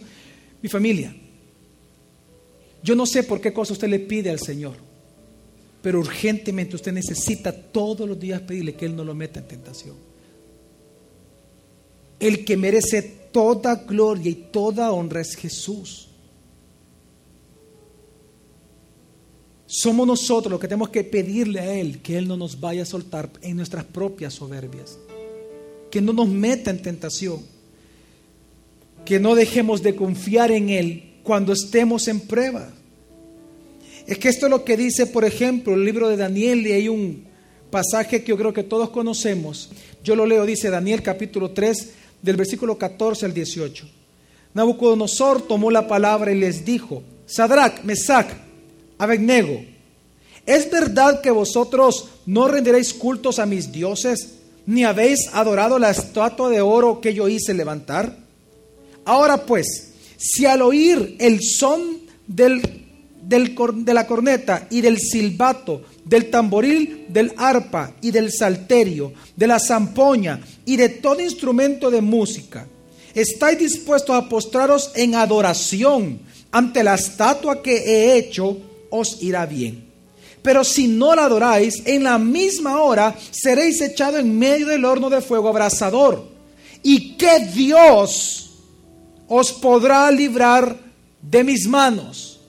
Mi 0.62 0.67
familia, 0.67 1.15
yo 2.84 2.95
no 2.95 3.06
sé 3.06 3.24
por 3.24 3.39
qué 3.39 3.54
cosa 3.54 3.71
usted 3.71 3.88
le 3.88 4.00
pide 4.00 4.30
al 4.30 4.39
Señor 4.41 4.76
pero 5.82 6.00
urgentemente 6.00 6.76
usted 6.76 6.91
necesita 6.91 7.54
todos 7.54 8.10
los 8.10 8.19
días 8.19 8.41
pedirle 8.41 8.74
que 8.74 8.86
Él 8.86 8.95
no 8.95 9.06
lo 9.06 9.13
meta 9.13 9.39
en 9.39 9.48
tentación. 9.48 9.95
El 12.19 12.43
que 12.43 12.58
merece 12.58 13.04
toda 13.32 13.76
gloria 13.76 14.32
y 14.32 14.48
toda 14.52 14.91
honra 14.91 15.21
es 15.21 15.36
Jesús. 15.36 16.10
Somos 19.67 20.06
nosotros 20.06 20.51
los 20.51 20.60
que 20.60 20.67
tenemos 20.67 20.89
que 20.89 21.04
pedirle 21.04 21.60
a 21.60 21.73
Él 21.73 21.99
que 22.01 22.17
Él 22.17 22.28
no 22.28 22.38
nos 22.38 22.60
vaya 22.60 22.84
a 22.84 22.86
soltar 22.86 23.32
en 23.41 23.58
nuestras 23.58 23.84
propias 23.84 24.34
soberbias, 24.34 24.97
que 25.89 26.01
no 26.01 26.13
nos 26.13 26.28
meta 26.28 26.69
en 26.69 26.82
tentación, 26.82 27.41
que 29.04 29.19
no 29.19 29.36
dejemos 29.36 29.82
de 29.82 29.95
confiar 29.95 30.51
en 30.51 30.69
Él 30.69 31.13
cuando 31.23 31.54
estemos 31.54 32.08
en 32.08 32.19
prueba. 32.19 32.71
Es 34.06 34.19
que 34.19 34.30
esto 34.30 34.45
es 34.45 34.51
lo 34.51 34.63
que 34.63 34.78
dice, 34.78 35.08
por 35.08 35.25
ejemplo, 35.25 35.73
el 35.73 35.84
libro 35.84 36.10
de 36.10 36.17
Daniel 36.17 36.65
y 36.67 36.71
hay 36.71 36.88
un 36.88 37.25
pasaje 37.71 38.23
que 38.23 38.30
yo 38.30 38.38
creo 38.38 38.54
que 38.54 38.63
todos 38.63 38.91
conocemos. 38.91 39.69
Yo 40.04 40.15
lo 40.15 40.28
leo, 40.28 40.45
dice 40.45 40.69
Daniel 40.69 41.01
capítulo 41.01 41.51
3, 41.51 41.93
del 42.21 42.36
versículo 42.36 42.78
14 42.78 43.25
al 43.25 43.34
18. 43.34 43.88
Nabucodonosor 44.54 45.41
tomó 45.41 45.71
la 45.71 45.88
palabra 45.88 46.32
y 46.32 46.39
les 46.39 46.63
dijo, 46.63 47.01
Sadrach, 47.25 47.84
Mesach, 47.84 48.45
Abednego, 48.98 49.64
¿es 50.46 50.70
verdad 50.70 51.22
que 51.22 51.32
vosotros 51.32 52.10
no 52.26 52.48
renderéis 52.48 52.94
cultos 52.94 53.40
a 53.40 53.46
mis 53.46 53.72
dioses, 53.72 54.36
ni 54.66 54.84
habéis 54.84 55.30
adorado 55.34 55.80
la 55.80 55.92
estatua 55.92 56.50
de 56.50 56.62
oro 56.62 57.02
que 57.02 57.14
yo 57.14 57.28
hice 57.28 57.54
levantar? 57.54 58.18
Ahora 59.06 59.46
pues, 59.46 59.94
si 60.18 60.46
al 60.46 60.62
oír 60.62 61.16
el 61.20 61.42
son 61.42 62.00
del 62.28 62.86
de 63.28 63.94
la 63.94 64.06
corneta 64.06 64.68
y 64.70 64.82
del 64.82 65.00
silbato, 65.00 65.82
del 66.04 66.30
tamboril, 66.30 67.06
del 67.10 67.34
arpa 67.38 67.94
y 68.02 68.12
del 68.12 68.32
salterio, 68.32 69.14
de 69.36 69.48
la 69.48 69.60
zampoña 69.60 70.40
y 70.66 70.78
de 70.78 70.90
todo 70.90 71.22
instrumento 71.22 71.90
de 71.90 72.02
música. 72.02 72.68
Estáis 73.14 73.58
dispuestos 73.58 74.16
a 74.16 74.30
postraros 74.30 74.92
en 74.96 75.16
adoración 75.16 76.20
ante 76.52 76.84
la 76.84 76.96
estatua 76.96 77.62
que 77.62 77.78
he 77.78 78.18
hecho, 78.18 78.58
os 78.89 79.21
irá 79.21 79.45
bien. 79.45 79.93
Pero 80.41 80.63
si 80.63 80.88
no 80.88 81.15
la 81.15 81.26
adoráis, 81.26 81.82
en 81.86 82.04
la 82.04 82.19
misma 82.19 82.82
hora 82.82 83.15
seréis 83.32 83.82
echados 83.82 84.19
en 84.19 84.38
medio 84.38 84.67
del 84.67 84.86
horno 84.86 85.10
de 85.10 85.21
fuego 85.21 85.50
abrasador. 85.50 86.28
¿Y 86.84 87.13
qué 87.17 87.39
Dios 87.52 88.52
os 89.28 89.52
podrá 89.54 90.12
librar 90.12 90.78
de 91.19 91.43
mis 91.43 91.67
manos? 91.67 92.39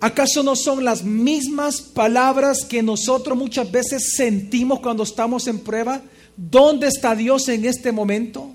¿Acaso 0.00 0.42
no 0.42 0.56
son 0.56 0.82
las 0.82 1.04
mismas 1.04 1.82
palabras 1.82 2.64
que 2.64 2.82
nosotros 2.82 3.36
muchas 3.36 3.70
veces 3.70 4.14
sentimos 4.16 4.80
cuando 4.80 5.02
estamos 5.02 5.46
en 5.46 5.58
prueba? 5.58 6.00
¿Dónde 6.34 6.86
está 6.88 7.14
Dios 7.14 7.46
en 7.50 7.66
este 7.66 7.92
momento? 7.92 8.48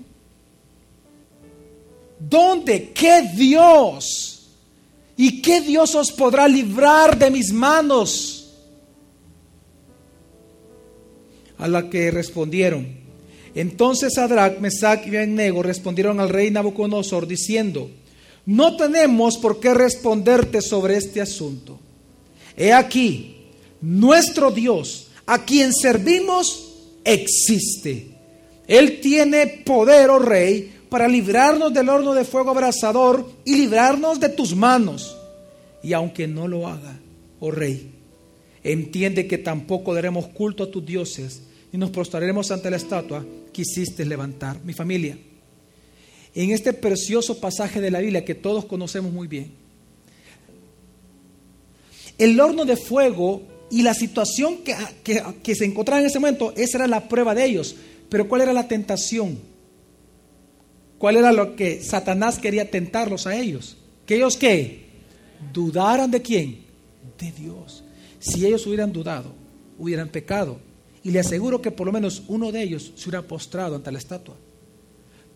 ¿Dónde? 2.18 2.90
¿Qué 2.92 3.30
Dios? 3.36 4.35
¿Y 5.16 5.40
qué 5.40 5.60
Dios 5.60 5.94
os 5.94 6.12
podrá 6.12 6.46
librar 6.46 7.18
de 7.18 7.30
mis 7.30 7.52
manos? 7.52 8.52
A 11.58 11.66
la 11.68 11.88
que 11.88 12.10
respondieron. 12.10 12.86
Entonces 13.54 14.14
Sadrach, 14.14 14.58
Mesach 14.60 15.06
y 15.06 15.16
Abednego 15.16 15.62
respondieron 15.62 16.20
al 16.20 16.28
rey 16.28 16.50
Nabucodonosor 16.50 17.26
diciendo: 17.26 17.90
no 18.44 18.76
tenemos 18.76 19.38
por 19.38 19.58
qué 19.58 19.72
responderte 19.72 20.60
sobre 20.60 20.96
este 20.96 21.20
asunto. 21.20 21.80
He 22.56 22.72
aquí, 22.72 23.36
nuestro 23.80 24.50
Dios, 24.50 25.08
a 25.26 25.44
quien 25.44 25.72
servimos, 25.72 26.74
existe. 27.04 28.10
Él 28.68 29.00
tiene 29.00 29.46
poder, 29.64 30.10
oh 30.10 30.18
rey, 30.18 30.75
para 30.96 31.08
librarnos 31.08 31.74
del 31.74 31.90
horno 31.90 32.14
de 32.14 32.24
fuego 32.24 32.52
abrasador 32.52 33.30
y 33.44 33.54
librarnos 33.54 34.18
de 34.18 34.30
tus 34.30 34.56
manos. 34.56 35.14
Y 35.82 35.92
aunque 35.92 36.26
no 36.26 36.48
lo 36.48 36.66
haga, 36.66 36.98
oh 37.38 37.50
rey, 37.50 37.90
entiende 38.64 39.26
que 39.26 39.36
tampoco 39.36 39.92
daremos 39.92 40.28
culto 40.28 40.64
a 40.64 40.70
tus 40.70 40.86
dioses 40.86 41.42
y 41.70 41.76
nos 41.76 41.90
prostraremos 41.90 42.50
ante 42.50 42.70
la 42.70 42.78
estatua 42.78 43.26
que 43.52 43.60
hiciste 43.60 44.06
levantar. 44.06 44.58
Mi 44.64 44.72
familia 44.72 45.18
en 46.34 46.50
este 46.52 46.72
precioso 46.72 47.38
pasaje 47.40 47.82
de 47.82 47.90
la 47.90 48.00
Biblia 48.00 48.24
que 48.24 48.34
todos 48.34 48.64
conocemos 48.64 49.12
muy 49.12 49.28
bien. 49.28 49.52
El 52.16 52.40
horno 52.40 52.64
de 52.64 52.78
fuego 52.78 53.42
y 53.70 53.82
la 53.82 53.92
situación 53.92 54.60
que, 54.64 55.54
se 55.54 55.64
encontraba 55.66 56.00
en 56.00 56.06
ese 56.06 56.20
momento, 56.20 56.54
esa 56.56 56.78
era 56.78 56.86
la 56.86 57.06
prueba 57.06 57.34
de 57.34 57.44
ellos. 57.44 57.76
Pero 58.08 58.26
¿cuál 58.26 58.40
era 58.40 58.54
la 58.54 58.66
tentación? 58.66 59.55
¿Cuál 60.98 61.16
era 61.16 61.32
lo 61.32 61.56
que 61.56 61.82
Satanás 61.82 62.38
quería 62.38 62.70
tentarlos 62.70 63.26
a 63.26 63.36
ellos? 63.36 63.76
Que 64.06 64.16
ellos 64.16 64.36
qué? 64.36 64.86
Dudaran 65.52 66.10
de 66.10 66.22
quién? 66.22 66.64
De 67.18 67.32
Dios. 67.32 67.84
Si 68.18 68.46
ellos 68.46 68.66
hubieran 68.66 68.92
dudado, 68.92 69.32
hubieran 69.78 70.08
pecado. 70.08 70.58
Y 71.02 71.10
le 71.10 71.20
aseguro 71.20 71.60
que 71.60 71.70
por 71.70 71.86
lo 71.86 71.92
menos 71.92 72.22
uno 72.28 72.50
de 72.50 72.62
ellos 72.62 72.92
se 72.96 73.08
hubiera 73.08 73.26
postrado 73.26 73.76
ante 73.76 73.92
la 73.92 73.98
estatua. 73.98 74.36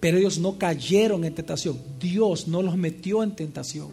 Pero 0.01 0.16
ellos 0.16 0.38
no 0.38 0.59
cayeron 0.59 1.25
en 1.25 1.35
tentación. 1.35 1.79
Dios 2.01 2.49
no 2.49 2.62
los 2.62 2.77
metió 2.77 3.23
en 3.23 3.37
tentación. 3.37 3.88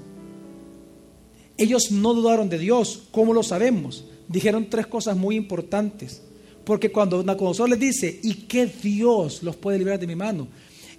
Ellos 1.58 1.91
no 1.91 2.13
dudaron 2.13 2.49
de 2.49 2.60
Dios. 2.60 3.03
¿Cómo 3.12 3.34
lo 3.34 3.43
sabemos? 3.43 4.06
Dijeron 4.27 4.67
tres 4.69 4.88
cosas 4.88 5.17
muy 5.17 5.36
importantes. 5.36 6.21
Porque 6.63 6.91
cuando 6.91 7.23
Nabucodonosor 7.23 7.69
les 7.69 7.80
dice, 7.80 8.19
¿y 8.23 8.34
qué 8.34 8.65
Dios 8.65 9.43
los 9.43 9.56
puede 9.56 9.77
librar 9.77 9.99
de 9.99 10.08
mi 10.08 10.15
mano? 10.15 10.47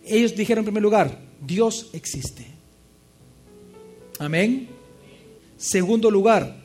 Ellos 0.08 0.34
dijeron 0.34 0.62
en 0.62 0.66
primer 0.66 0.82
lugar, 0.82 1.18
Dios 1.40 1.90
existe. 1.92 2.46
Amén. 4.18 4.68
Segundo 5.56 6.10
lugar, 6.10 6.56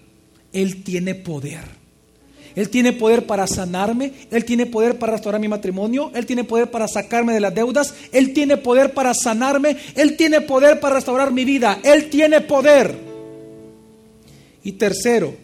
Él 0.51 0.84
tiene 0.84 1.15
poder. 1.15 1.84
Él 2.56 2.69
tiene 2.69 2.93
poder 2.93 3.25
para 3.25 3.47
sanarme, 3.47 4.13
Él 4.29 4.45
tiene 4.45 4.67
poder 4.67 4.99
para 4.99 5.13
restaurar 5.13 5.41
mi 5.41 5.47
matrimonio, 5.47 6.12
Él 6.13 6.25
tiene 6.25 6.43
poder 6.43 6.69
para 6.69 6.88
sacarme 6.88 7.34
de 7.34 7.39
las 7.39 7.53
deudas, 7.53 7.93
Él 8.12 8.34
tiene 8.34 8.58
poder 8.58 8.93
para 8.93 9.13
sanarme, 9.13 9.75
Él 9.95 10.15
tiene 10.15 10.41
poder 10.41 10.79
para 10.79 10.95
restaurar 10.95 11.32
mi 11.32 11.45
vida, 11.45 11.79
Él 11.84 12.10
tiene 12.10 12.41
poder. 12.41 12.95
Y 14.63 14.73
tercero, 14.73 15.36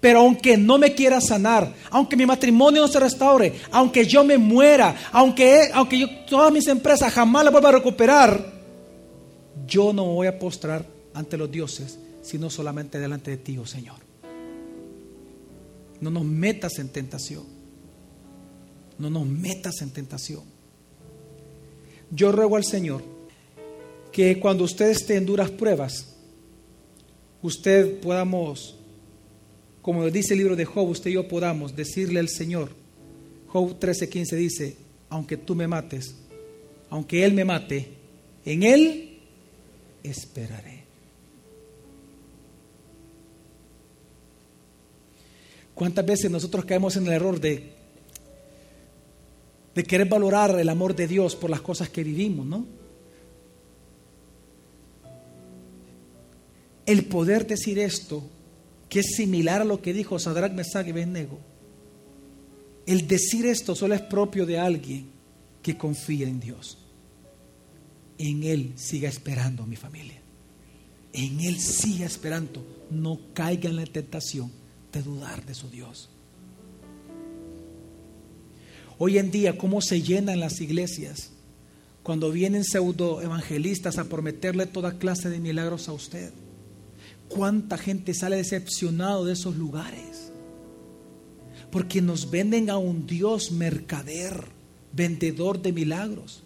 pero 0.00 0.20
aunque 0.20 0.56
no 0.56 0.78
me 0.78 0.94
quiera 0.94 1.20
sanar, 1.20 1.74
aunque 1.90 2.16
mi 2.16 2.24
matrimonio 2.24 2.82
no 2.82 2.88
se 2.88 3.00
restaure, 3.00 3.54
aunque 3.70 4.06
yo 4.06 4.24
me 4.24 4.38
muera, 4.38 4.96
aunque, 5.12 5.70
aunque 5.72 5.98
yo, 5.98 6.08
todas 6.28 6.52
mis 6.52 6.66
empresas 6.68 7.12
jamás 7.12 7.44
las 7.44 7.52
vuelva 7.52 7.68
a 7.68 7.72
recuperar, 7.72 8.52
yo 9.66 9.92
no 9.92 10.04
voy 10.06 10.26
a 10.26 10.38
postrar 10.38 10.86
ante 11.12 11.36
los 11.36 11.50
dioses, 11.50 11.98
sino 12.22 12.48
solamente 12.48 12.98
delante 12.98 13.32
de 13.32 13.36
ti, 13.36 13.58
oh 13.58 13.66
Señor. 13.66 13.96
No 16.00 16.10
nos 16.10 16.24
metas 16.24 16.78
en 16.78 16.88
tentación. 16.88 17.44
No 18.98 19.10
nos 19.10 19.26
metas 19.26 19.82
en 19.82 19.90
tentación. 19.90 20.42
Yo 22.10 22.32
ruego 22.32 22.56
al 22.56 22.64
Señor 22.64 23.02
que 24.12 24.40
cuando 24.40 24.64
usted 24.64 24.90
esté 24.90 25.16
en 25.16 25.26
duras 25.26 25.50
pruebas, 25.50 26.16
usted 27.42 28.00
podamos, 28.00 28.76
como 29.82 30.08
dice 30.10 30.34
el 30.34 30.38
libro 30.38 30.56
de 30.56 30.64
Job, 30.64 30.88
usted 30.88 31.10
y 31.10 31.14
yo 31.14 31.26
podamos 31.28 31.74
decirle 31.74 32.20
al 32.20 32.28
Señor, 32.28 32.70
Job 33.46 33.78
13:15 33.78 34.36
dice, 34.36 34.76
aunque 35.08 35.36
tú 35.36 35.54
me 35.54 35.66
mates, 35.66 36.14
aunque 36.90 37.24
Él 37.24 37.32
me 37.32 37.44
mate, 37.44 37.88
en 38.44 38.62
Él 38.62 39.18
esperaré. 40.02 40.80
¿Cuántas 45.74 46.04
veces 46.04 46.30
nosotros 46.30 46.64
caemos 46.66 46.96
en 46.96 47.06
el 47.06 47.12
error 47.14 47.40
de, 47.40 47.72
de 49.74 49.84
querer 49.84 50.08
valorar 50.08 50.58
el 50.60 50.68
amor 50.68 50.94
de 50.94 51.08
Dios 51.08 51.34
por 51.34 51.48
las 51.48 51.62
cosas 51.62 51.88
que 51.88 52.04
vivimos, 52.04 52.44
¿no? 52.44 52.66
El 56.84 57.06
poder 57.06 57.46
decir 57.46 57.78
esto, 57.78 58.22
que 58.90 59.00
es 59.00 59.14
similar 59.16 59.62
a 59.62 59.64
lo 59.64 59.80
que 59.80 59.94
dijo 59.94 60.18
Sadrach, 60.18 60.52
Mesach 60.52 60.86
y 60.86 60.90
Abednego, 60.90 61.38
el 62.86 63.06
decir 63.06 63.46
esto 63.46 63.76
solo 63.76 63.94
es 63.94 64.02
propio 64.02 64.44
de 64.44 64.58
alguien 64.58 65.06
que 65.62 65.78
confía 65.78 66.26
en 66.26 66.40
Dios. 66.40 66.76
En 68.18 68.42
Él 68.42 68.72
siga 68.74 69.08
esperando, 69.08 69.64
mi 69.64 69.76
familia. 69.76 70.20
En 71.12 71.40
Él 71.40 71.58
siga 71.60 72.04
esperando. 72.04 72.66
No 72.90 73.20
caiga 73.32 73.70
en 73.70 73.76
la 73.76 73.86
tentación 73.86 74.50
de 74.92 75.02
dudar 75.02 75.46
de 75.46 75.54
su 75.54 75.70
Dios. 75.70 76.10
Hoy 78.98 79.18
en 79.18 79.30
día, 79.30 79.56
¿cómo 79.56 79.80
se 79.80 80.02
llenan 80.02 80.40
las 80.40 80.60
iglesias 80.60 81.30
cuando 82.02 82.32
vienen 82.32 82.64
pseudo 82.64 83.22
evangelistas 83.22 83.98
a 83.98 84.04
prometerle 84.04 84.66
toda 84.66 84.98
clase 84.98 85.30
de 85.30 85.38
milagros 85.38 85.88
a 85.88 85.92
usted? 85.92 86.32
¿Cuánta 87.30 87.78
gente 87.78 88.12
sale 88.12 88.36
decepcionado 88.36 89.24
de 89.24 89.32
esos 89.32 89.56
lugares? 89.56 90.32
Porque 91.70 92.02
nos 92.02 92.30
venden 92.30 92.68
a 92.68 92.76
un 92.76 93.06
Dios 93.06 93.52
mercader, 93.52 94.44
vendedor 94.92 95.62
de 95.62 95.72
milagros. 95.72 96.42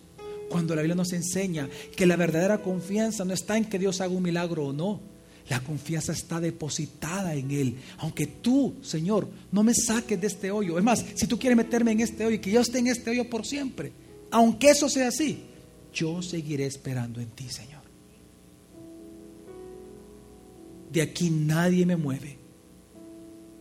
Cuando 0.51 0.75
la 0.77 0.83
Biblia 0.83 0.95
nos 0.95 1.15
enseña 1.15 1.69
que 1.97 2.07
la 2.07 2.17
verdadera 2.17 2.61
confianza 2.61 3.25
no 3.25 3.33
está 3.33 3.57
en 3.57 3.65
que 3.65 3.79
Dios 3.79 4.03
haga 4.03 4.13
un 4.13 4.23
milagro 4.23 4.67
o 4.67 4.73
no, 4.73 5.01
La 5.49 5.61
confianza 5.61 6.13
está 6.13 6.41
depositada 6.41 7.35
en 7.35 7.51
Él. 7.51 7.77
Aunque 7.99 8.27
tú, 8.27 8.77
Señor, 8.83 9.29
no 9.53 9.63
me 9.63 9.75
saques 9.75 10.19
de 10.19 10.27
este 10.27 10.51
hoyo. 10.51 10.79
Es 10.79 10.85
más, 10.85 11.05
si 11.15 11.27
tú 11.27 11.39
quieres 11.39 11.57
meterme 11.57 11.93
en 11.93 12.01
este 12.01 12.25
hoyo 12.25 12.37
y 12.37 12.39
que 12.39 12.51
yo 12.51 12.63
esté 12.63 12.79
en 12.79 12.87
este 12.87 13.11
hoyo 13.11 13.29
por 13.29 13.45
siempre, 13.45 13.93
aunque 14.31 14.71
eso 14.71 14.89
sea 14.89 15.09
así, 15.09 15.45
yo 15.93 16.23
seguiré 16.23 16.65
esperando 16.67 17.21
en 17.21 17.29
ti, 17.29 17.49
Señor. 17.51 17.84
De 20.95 21.03
aquí 21.03 21.29
nadie 21.29 21.85
me 21.85 21.97
mueve. 21.97 22.39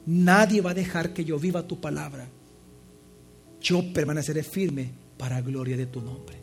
Nadie 0.06 0.62
va 0.62 0.70
a 0.70 0.76
dejar 0.76 1.14
que 1.14 1.26
yo 1.26 1.40
viva 1.40 1.68
tu 1.68 1.82
palabra. 1.82 2.30
Yo 3.60 3.92
permaneceré 3.92 4.44
firme 4.44 4.92
para 5.18 5.42
gloria 5.42 5.76
de 5.76 5.88
tu 5.88 6.00
nombre. 6.00 6.43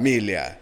familia. 0.01 0.60